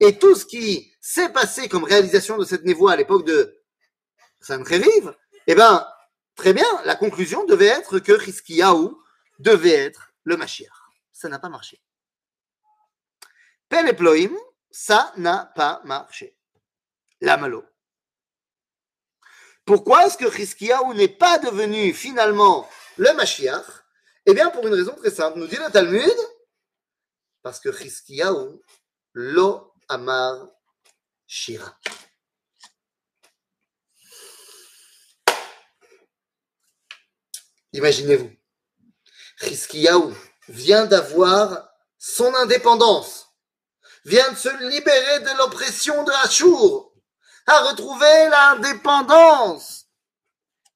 Et 0.00 0.18
tout 0.18 0.34
ce 0.34 0.44
qui 0.44 0.92
s'est 1.00 1.30
passé 1.30 1.68
comme 1.68 1.84
réalisation 1.84 2.36
de 2.36 2.44
cette 2.44 2.64
névoie 2.64 2.92
à 2.92 2.96
l'époque 2.96 3.24
de 3.24 3.62
Sancheriv, 4.40 5.14
eh 5.46 5.54
ben, 5.54 5.86
très 6.34 6.52
bien, 6.52 6.66
la 6.84 6.96
conclusion 6.96 7.44
devait 7.44 7.66
être 7.66 7.98
que 7.98 8.12
Rizkiyahu 8.12 8.90
devait 9.38 9.70
être 9.70 10.12
le 10.24 10.36
Mashiach. 10.36 10.68
Ça 11.12 11.28
n'a 11.28 11.38
pas 11.38 11.48
marché. 11.48 11.80
Pel 13.68 13.96
Ploim, 13.96 14.36
ça 14.70 15.12
n'a 15.16 15.50
pas 15.54 15.80
marché. 15.84 16.36
La 17.20 17.36
malo. 17.36 17.64
Pourquoi 19.64 20.06
est-ce 20.06 20.18
que 20.18 20.26
Rizkiyahu 20.26 20.94
n'est 20.94 21.08
pas 21.08 21.38
devenu 21.38 21.94
finalement 21.94 22.68
le 22.98 23.12
Mashiach 23.14 23.85
Eh 24.28 24.34
bien, 24.34 24.50
pour 24.50 24.66
une 24.66 24.74
raison 24.74 24.92
très 24.96 25.10
simple. 25.10 25.38
Nous 25.38 25.46
dit 25.46 25.54
le 25.56 25.70
Talmud, 25.70 26.16
parce 27.42 27.60
que 27.60 27.68
Rizkiyahu, 27.68 28.60
lo 29.12 29.72
amar 29.88 30.48
shira. 31.28 31.78
Imaginez-vous, 37.72 38.32
Rizkiyahu 39.38 40.12
vient 40.48 40.86
d'avoir 40.86 41.70
son 41.96 42.34
indépendance, 42.34 43.28
vient 44.04 44.32
de 44.32 44.36
se 44.36 44.48
libérer 44.68 45.20
de 45.20 45.38
l'oppression 45.38 46.02
de 46.02 46.10
Ashur, 46.24 46.92
a 47.46 47.60
retrouvé 47.68 48.28
l'indépendance. 48.28 49.86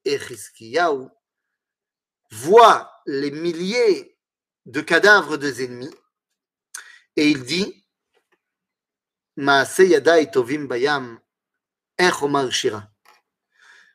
Et 0.04 0.16
Rizkiyahu 0.16 1.08
voit 2.30 2.99
les 3.10 3.32
milliers 3.32 4.16
de 4.66 4.80
cadavres 4.80 5.36
des 5.36 5.64
ennemis 5.64 5.92
et 7.16 7.28
il 7.28 7.42
dit 7.42 7.84
bayam. 9.36 11.20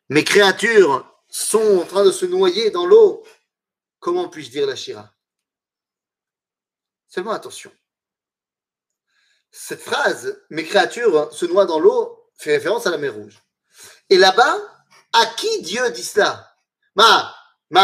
Mes 0.09 0.24
créatures 0.26 1.22
sont 1.30 1.80
en 1.82 1.86
train 1.86 2.03
de 2.03 2.11
se 2.11 2.26
noyer 2.26 2.72
dans 2.72 2.86
l'eau. 2.86 3.26
Comment 3.99 4.28
puis-je 4.28 4.51
dire 4.51 4.68
la 4.68 4.76
shira? 4.76 5.09
Seulement 7.07 7.32
attention. 7.32 7.72
Cette 9.49 9.82
phrase, 9.82 10.43
mes 10.49 10.66
créatures 10.66 11.34
se 11.34 11.45
noient 11.45 11.66
dans 11.66 11.80
l'eau, 11.80 12.30
fait 12.36 12.57
référence 12.57 12.86
à 12.86 12.91
la 12.91 12.97
mer 12.97 13.13
Rouge. 13.13 13.41
Et 14.09 14.18
là-bas, 14.18 14.59
à 15.13 15.26
qui 15.38 15.61
Dieu 15.61 15.89
dit 15.91 16.03
cela? 16.03 16.53
Ma. 16.95 17.34
Mes 17.72 17.80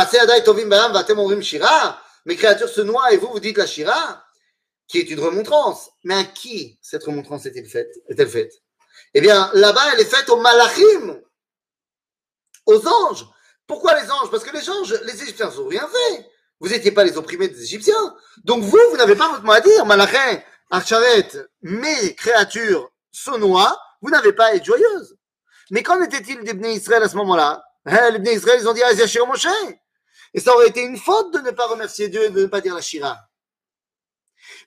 créatures 2.35 2.69
se 2.69 2.81
noient 2.81 3.11
et 3.11 3.17
vous, 3.17 3.27
vous 3.27 3.39
dites 3.39 3.57
la 3.57 3.65
shira, 3.65 4.23
qui 4.87 4.99
est 4.99 5.09
une 5.09 5.19
remontrance. 5.19 5.89
Mais 6.03 6.15
à 6.15 6.23
qui 6.23 6.77
cette 6.81 7.03
remontrance 7.03 7.45
est-elle 7.45 7.67
faite, 7.67 7.91
est-elle 8.07 8.29
faite? 8.29 8.53
Eh 9.13 9.21
bien, 9.21 9.49
là-bas, 9.53 9.93
elle 9.93 10.01
est 10.01 10.05
faite 10.05 10.29
aux 10.29 10.39
malachim, 10.39 11.19
aux 12.65 12.87
anges. 12.87 13.25
Pourquoi 13.67 13.99
les 13.99 14.11
anges? 14.11 14.29
Parce 14.29 14.43
que 14.43 14.55
les 14.55 14.69
anges, 14.69 14.99
les 15.03 15.23
Égyptiens 15.23 15.49
n'ont 15.49 15.67
rien 15.67 15.87
fait. 15.87 16.29
Vous 16.59 16.69
n'étiez 16.69 16.91
pas 16.91 17.03
les 17.03 17.17
opprimés 17.17 17.47
des 17.47 17.63
Égyptiens. 17.63 18.15
Donc 18.43 18.63
vous, 18.63 18.79
vous 18.91 18.97
n'avez 18.97 19.15
pas 19.15 19.29
votre 19.29 19.43
mot 19.43 19.51
à 19.51 19.61
dire. 19.61 19.85
Malachim, 19.85 20.41
Archaret, 20.69 21.27
mes 21.61 22.15
créatures 22.15 22.91
sonois, 23.11 23.77
vous 24.01 24.09
n'avez 24.09 24.33
pas 24.33 24.47
à 24.47 24.53
être 24.53 24.65
joyeuse. 24.65 25.17
Mais 25.71 25.83
qu'en 25.83 26.01
était-il 26.01 26.43
des 26.43 26.69
Israël 26.69 27.03
à 27.03 27.09
ce 27.09 27.15
moment-là? 27.15 27.63
Les 27.85 28.19
Bnei 28.19 28.67
ont 28.67 28.73
dit 28.73 28.83
Aziachir 28.83 29.25
Moshe. 29.25 29.47
Et 30.33 30.39
ça 30.39 30.53
aurait 30.53 30.69
été 30.69 30.81
une 30.81 30.97
faute 30.97 31.33
de 31.33 31.39
ne 31.39 31.51
pas 31.51 31.67
remercier 31.67 32.07
Dieu 32.07 32.23
et 32.23 32.29
de 32.29 32.41
ne 32.41 32.47
pas 32.47 32.61
dire 32.61 32.75
la 32.75 32.81
Shira. 32.81 33.17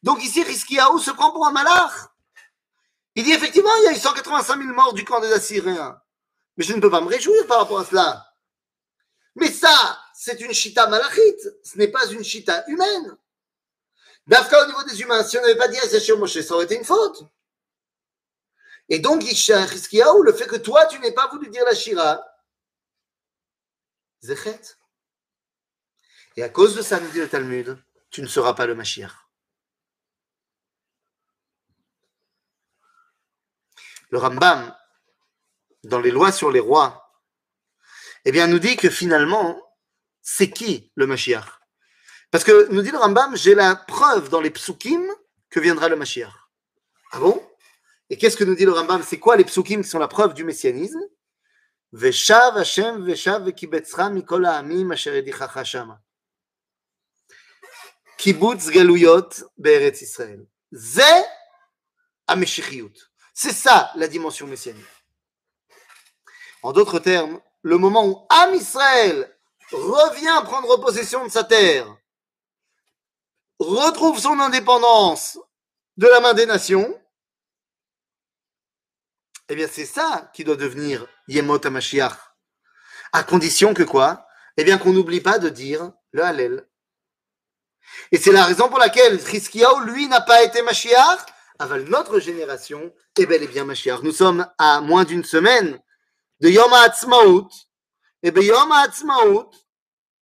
Donc 0.03 0.23
ici, 0.23 0.43
Rizkiyahu 0.43 0.99
se 1.01 1.11
prend 1.11 1.33
pour 1.33 1.47
un 1.47 1.53
malach. 1.53 1.93
Il 3.15 3.25
dit 3.25 3.33
effectivement, 3.33 3.75
il 3.79 3.85
y 3.85 3.89
a 3.89 3.93
eu 3.93 3.97
185 3.99 4.59
000 4.59 4.75
morts 4.75 4.93
du 4.93 5.05
camp 5.05 5.21
des 5.21 5.33
Assyriens. 5.33 6.01
Mais 6.57 6.65
je 6.65 6.73
ne 6.75 6.81
peux 6.81 6.91
pas 6.91 7.01
me 7.01 7.09
réjouir 7.09 7.47
par 7.47 7.61
rapport 7.61 7.81
à 7.81 7.85
cela. 7.85 8.27
Mais 9.37 9.51
ça, 9.51 9.99
c'est 10.15 10.41
une 10.41 10.53
chita 10.53 10.87
malachite. 10.89 11.49
Ce 11.65 11.79
n'est 11.79 11.89
pas 11.89 12.07
une 12.07 12.23
chita 12.23 12.65
humaine. 12.69 13.17
D'Afka 14.27 14.63
au 14.63 14.67
niveau 14.67 14.83
des 14.85 15.01
humains, 15.01 15.23
si 15.23 15.39
on 15.39 15.43
n'avait 15.43 15.57
pas 15.57 15.69
dit 15.69 15.79
Aziachir 15.79 16.19
Moshe, 16.19 16.41
ça 16.41 16.55
aurait 16.55 16.65
été 16.65 16.77
une 16.77 16.85
faute. 16.85 17.23
Et 18.89 18.99
donc, 18.99 19.23
ou 19.23 20.23
le 20.23 20.33
fait 20.33 20.47
que 20.47 20.57
toi, 20.57 20.87
tu 20.87 20.99
n'aies 20.99 21.13
pas 21.13 21.29
voulu 21.29 21.49
dire 21.49 21.65
la 21.65 21.75
Shira, 21.75 22.25
Zechet. 24.25 24.79
Et 26.37 26.43
à 26.43 26.49
cause 26.49 26.75
de 26.75 26.83
ça, 26.83 26.99
nous 26.99 27.11
dit 27.11 27.21
le 27.21 27.29
Talmud, 27.29 27.79
tu 28.11 28.23
ne 28.23 28.27
seras 28.27 28.55
pas 28.55 28.67
le 28.67 28.75
Mashiach. 28.75 29.13
Le 34.11 34.19
Rambam, 34.19 34.75
dans 35.85 36.01
les 36.01 36.11
lois 36.11 36.33
sur 36.33 36.51
les 36.51 36.61
rois, 36.61 37.13
eh 38.25 38.33
bien, 38.33 38.47
nous 38.47 38.59
dit 38.59 38.77
que 38.77 38.89
finalement, 38.89 39.61
c'est 40.23 40.51
qui 40.51 40.91
le 40.95 41.07
Mashiach? 41.07 41.61
Parce 42.31 42.45
que 42.45 42.69
nous 42.73 42.81
dit 42.81 42.91
le 42.91 42.99
Rambam, 42.99 43.37
j'ai 43.37 43.55
la 43.55 43.77
preuve 43.77 44.31
dans 44.31 44.41
les 44.41 44.51
psukim 44.51 45.05
que 45.51 45.61
viendra 45.61 45.89
le 45.89 45.97
Mashiach. 45.97 46.33
Ah 47.13 47.21
bon? 47.21 47.47
Et 48.09 48.17
qu'est-ce 48.17 48.37
que 48.37 48.45
nous 48.45 48.55
dit 48.55 48.65
le 48.65 48.73
Rambam? 48.73 49.03
C'est 49.03 49.21
quoi 49.21 49.37
les 49.37 49.45
psukim 49.45 49.83
qui 49.83 49.89
sont 49.89 49.99
la 49.99 50.09
preuve 50.09 50.33
du 50.33 50.45
messianisme? 50.45 51.01
Veshav 51.95 52.57
Hashem 52.57 53.07
veshav 53.07 53.45
vekibetzra 53.47 54.11
mikol 54.11 54.45
ha'amim 54.45 54.91
asher 54.91 55.15
edichacha 55.23 55.65
shama. 55.65 56.01
Kibbutz 58.19 58.69
galuyot 58.71 59.45
be'eretz 59.57 60.03
Israël. 60.03 60.45
Ze 60.73 61.25
ameshichiyut. 62.27 62.95
C'est 63.33 63.53
ça 63.53 63.93
la 63.95 64.09
dimension 64.09 64.49
messianique. 64.49 64.85
En 66.65 66.73
d'autres 66.73 66.99
termes, 66.99 67.41
le 67.63 67.79
moment 67.79 68.05
où 68.09 68.27
Am 68.29 68.55
Israël 68.55 69.31
revient 69.71 70.43
prendre 70.45 70.77
possession 70.81 71.25
de 71.25 71.31
sa 71.31 71.45
terre, 71.45 71.87
retrouve 73.61 74.19
son 74.19 74.41
indépendance 74.41 75.39
de 75.97 76.09
la 76.09 76.19
main 76.19 76.35
des 76.35 76.47
nations, 76.47 77.01
eh 79.49 79.55
bien, 79.55 79.69
c'est 79.71 79.87
ça 79.87 80.31
qui 80.33 80.45
doit 80.45 80.57
devenir 80.57 81.07
Yemot 81.29 81.65
HaMashiach. 81.65 82.17
À 83.13 83.23
condition 83.23 83.75
que 83.75 83.83
quoi? 83.83 84.27
Eh 84.57 84.65
bien, 84.65 84.79
qu'on 84.79 84.93
n'oublie 84.93 85.21
pas 85.21 85.39
de 85.39 85.49
dire 85.49 85.93
le 86.13 86.23
Hallel. 86.23 86.67
Et 88.13 88.19
c'est 88.19 88.33
la 88.33 88.45
raison 88.45 88.69
pour 88.69 88.79
laquelle 88.79 89.23
Triskiao, 89.23 89.81
lui, 89.81 90.09
n'a 90.09 90.21
pas 90.21 90.43
été 90.43 90.63
Mashiach, 90.63 91.27
avant 91.59 91.79
notre 91.79 92.19
génération 92.19 92.93
est 93.17 93.27
bel 93.27 93.43
et 93.43 93.47
bien 93.47 93.65
Mashiach. 93.65 94.03
Nous 94.03 94.13
sommes 94.13 94.47
à 94.59 94.81
moins 94.81 95.05
d'une 95.05 95.25
semaine 95.25 95.79
de 96.41 96.49
Yom 96.49 96.73
HaAtzmaut. 96.73 97.49
Et 98.23 98.31
bien, 98.31 98.43
Yom 98.43 98.73
HaAtzmaut, 98.73 99.51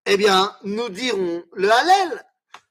eh 0.07 0.17
bien, 0.17 0.55
nous 0.65 0.89
dirons 0.89 1.45
le 1.55 1.71
Hallel. 1.71 2.25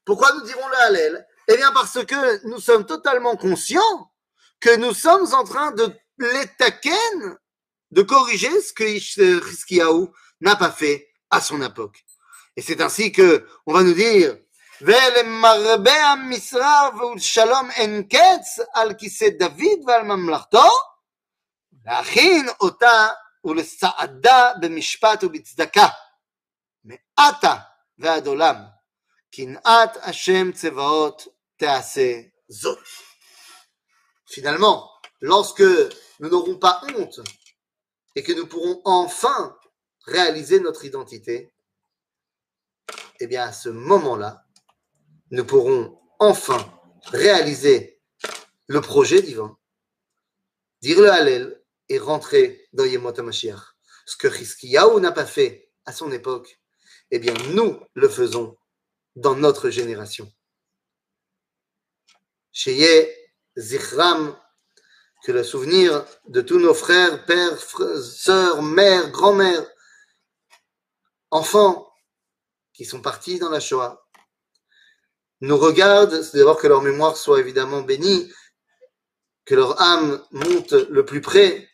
Pourquoi 0.05 0.33
nous 0.33 0.41
dirons 0.41 0.67
le 0.67 0.77
Hallel? 0.81 1.27
Eh 1.47 1.57
bien, 1.57 1.71
parce 1.71 2.03
que 2.05 2.47
nous 2.47 2.59
sommes 2.59 2.85
totalement 2.85 3.35
conscients 3.35 4.11
que 4.59 4.75
nous 4.75 4.93
sommes 4.93 5.33
en 5.33 5.43
train 5.43 5.71
de 5.71 5.91
l'étaken 6.20 7.36
de 7.90 8.02
corriger 8.02 8.60
ce 8.60 8.72
que 8.72 8.84
Hiskiaou 8.84 10.12
n'a 10.40 10.56
pas 10.56 10.72
fait 10.72 11.08
à 11.30 11.40
son 11.40 11.62
époque. 11.62 12.04
Et 12.56 12.62
c'est 12.62 12.80
ainsi 12.80 13.12
que 13.12 13.46
on 13.66 13.74
va 13.74 13.82
nous 13.82 13.94
dire 13.94 14.36
ולמרבה 14.80 16.04
המשרה 16.04 16.90
ולשלום 16.98 17.70
אין 17.70 18.02
קץ 18.02 18.58
על 18.74 18.94
כיסא 18.94 19.28
דוד 19.38 19.80
ועל 19.86 20.02
ממלכתו, 20.02 20.68
להכין 21.84 22.48
אותה 22.60 23.08
ולסעדה 23.44 24.52
במשפט 24.60 25.24
ובצדקה, 25.24 25.88
מעתה 26.84 27.56
ועד 27.98 28.26
עולם, 28.26 28.56
קנאת 29.34 29.96
השם 30.02 30.52
צבאות 30.52 31.26
תעשה 31.56 32.20
זאת. 32.48 32.78
Finalement, 34.28 34.90
lorsque 35.22 35.62
nous 36.21 36.29
n'aurons 36.29 36.57
pas 36.57 36.81
honte 36.95 37.19
et 38.15 38.23
que 38.23 38.31
nous 38.31 38.47
pourrons 38.47 38.81
enfin 38.85 39.57
réaliser 40.05 40.59
notre 40.59 40.85
identité, 40.85 41.53
eh 43.19 43.27
bien 43.27 43.43
à 43.43 43.51
ce 43.51 43.69
moment-là, 43.69 44.45
nous 45.31 45.45
pourrons 45.45 45.99
enfin 46.19 46.63
réaliser 47.05 47.99
le 48.67 48.81
projet 48.81 49.21
divin, 49.21 49.57
dire 50.81 51.01
le 51.01 51.11
Hallel 51.11 51.63
et 51.89 51.97
rentrer 51.97 52.69
dans 52.71 52.85
Yemot 52.85 53.19
HaMashiach. 53.19 53.75
Ce 54.05 54.15
que 54.15 54.29
Chizkiyahu 54.29 55.01
n'a 55.01 55.11
pas 55.11 55.25
fait 55.25 55.71
à 55.85 55.91
son 55.91 56.11
époque, 56.11 56.59
eh 57.09 57.19
bien 57.19 57.33
nous 57.53 57.79
le 57.95 58.09
faisons 58.09 58.57
dans 59.15 59.35
notre 59.35 59.69
génération. 59.69 60.31
Sheye 62.51 63.09
Zichram 63.57 64.37
que 65.23 65.31
le 65.31 65.43
souvenir 65.43 66.05
de 66.27 66.41
tous 66.41 66.59
nos 66.59 66.73
frères, 66.73 67.25
pères, 67.25 67.57
sœurs, 67.59 68.61
mères, 68.61 69.11
grand-mères, 69.11 69.65
enfants 71.29 71.93
qui 72.73 72.85
sont 72.85 73.01
partis 73.01 73.39
dans 73.39 73.49
la 73.49 73.59
Shoah, 73.59 74.07
nous 75.41 75.57
regardent, 75.57 76.21
c'est 76.21 76.37
d'abord 76.37 76.57
que 76.57 76.67
leur 76.67 76.81
mémoire 76.81 77.17
soit 77.17 77.39
évidemment 77.39 77.81
bénie, 77.81 78.31
que 79.45 79.55
leur 79.55 79.81
âme 79.81 80.23
monte 80.31 80.71
le 80.71 81.05
plus 81.05 81.21
près, 81.21 81.69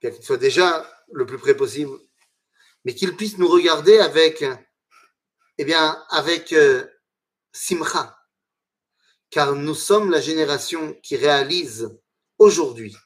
qu'elle 0.00 0.22
soit 0.22 0.38
déjà 0.38 0.86
le 1.12 1.26
plus 1.26 1.38
près 1.38 1.54
possible, 1.54 1.98
mais 2.84 2.94
qu'ils 2.94 3.16
puissent 3.16 3.38
nous 3.38 3.48
regarder 3.48 3.98
avec, 3.98 4.44
eh 5.58 5.64
bien, 5.64 6.02
avec 6.10 6.52
euh, 6.52 6.84
simcha, 7.52 8.18
car 9.30 9.54
nous 9.54 9.74
sommes 9.74 10.10
la 10.10 10.20
génération 10.20 10.94
qui 11.02 11.16
réalise 11.16 11.98
aujourd'hui 12.42 12.96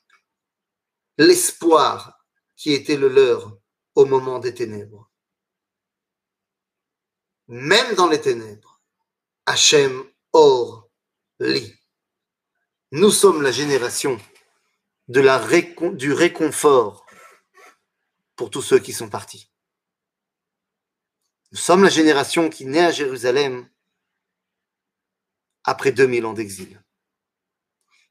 l'espoir 1.19 2.19
qui 2.57 2.73
était 2.73 2.97
le 2.97 3.09
leur 3.09 3.59
au 3.95 4.05
moment 4.05 4.39
des 4.39 4.55
ténèbres. 4.55 5.11
Même 7.49 7.95
dans 7.95 8.09
les 8.09 8.21
ténèbres, 8.21 8.81
Hachem 9.47 10.05
Or 10.33 10.91
Li. 11.39 11.75
Nous 12.93 13.11
sommes 13.11 13.43
la 13.43 13.53
génération 13.53 14.19
du 15.09 16.13
réconfort 16.13 17.07
pour 18.35 18.51
tous 18.51 18.63
ceux 18.63 18.79
qui 18.79 18.93
sont 18.93 19.09
partis. 19.09 19.51
Nous 21.53 21.59
sommes 21.59 21.85
la 21.85 21.91
génération 21.91 22.51
qui 22.51 22.67
naît 22.67 22.87
à 22.87 22.91
Jérusalem 22.91 23.69
après 25.65 25.93
2000 25.93 26.27
ans 26.27 26.33
d'exil. 26.33 26.83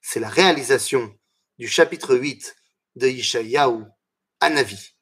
C'est 0.08 0.20
la 0.20 0.30
réalisation 0.30 1.12
du 1.58 1.68
chapitre 1.68 2.16
8 2.16 2.56
de 2.95 3.08
Yishayahu 3.08 3.86
à 4.39 4.51
Navi. 4.51 4.93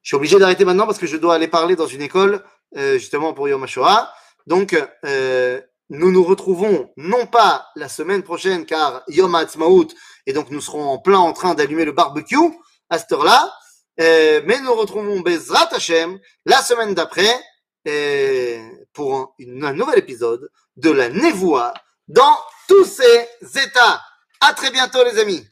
Je 0.00 0.08
suis 0.08 0.16
obligé 0.16 0.38
d'arrêter 0.38 0.64
maintenant 0.64 0.86
parce 0.86 0.98
que 0.98 1.06
je 1.06 1.18
dois 1.18 1.34
aller 1.34 1.46
parler 1.46 1.76
dans 1.76 1.86
une 1.86 2.00
école 2.00 2.42
euh, 2.78 2.94
justement 2.94 3.34
pour 3.34 3.50
Yom 3.50 3.62
HaShoah. 3.62 4.10
Donc, 4.46 4.74
euh, 5.04 5.60
nous 5.90 6.10
nous 6.10 6.24
retrouvons 6.24 6.90
non 6.96 7.26
pas 7.26 7.66
la 7.76 7.90
semaine 7.90 8.22
prochaine 8.22 8.64
car 8.64 9.02
Yom 9.08 9.34
HaAtzmaut 9.34 9.88
et 10.24 10.32
donc 10.32 10.48
nous 10.50 10.62
serons 10.62 10.88
en 10.88 10.98
plein 10.98 11.18
en 11.18 11.34
train 11.34 11.52
d'allumer 11.54 11.84
le 11.84 11.92
barbecue 11.92 12.38
à 12.88 12.98
cette 12.98 13.12
heure-là, 13.12 13.52
euh, 14.00 14.40
mais 14.46 14.58
nous 14.62 14.74
retrouvons 14.74 15.20
Bezrat 15.20 15.68
Hashem 15.70 16.18
la 16.46 16.62
semaine 16.62 16.94
d'après 16.94 17.30
pour 18.94 19.34
un, 19.38 19.62
un, 19.64 19.72
nouvel 19.74 19.98
épisode 19.98 20.50
de 20.76 20.90
la 20.90 21.10
Névoie 21.10 21.74
dans 22.08 22.36
tous 22.68 22.84
ses 22.84 23.28
états. 23.64 24.02
À 24.40 24.54
très 24.54 24.70
bientôt 24.70 25.04
les 25.04 25.18
amis. 25.18 25.46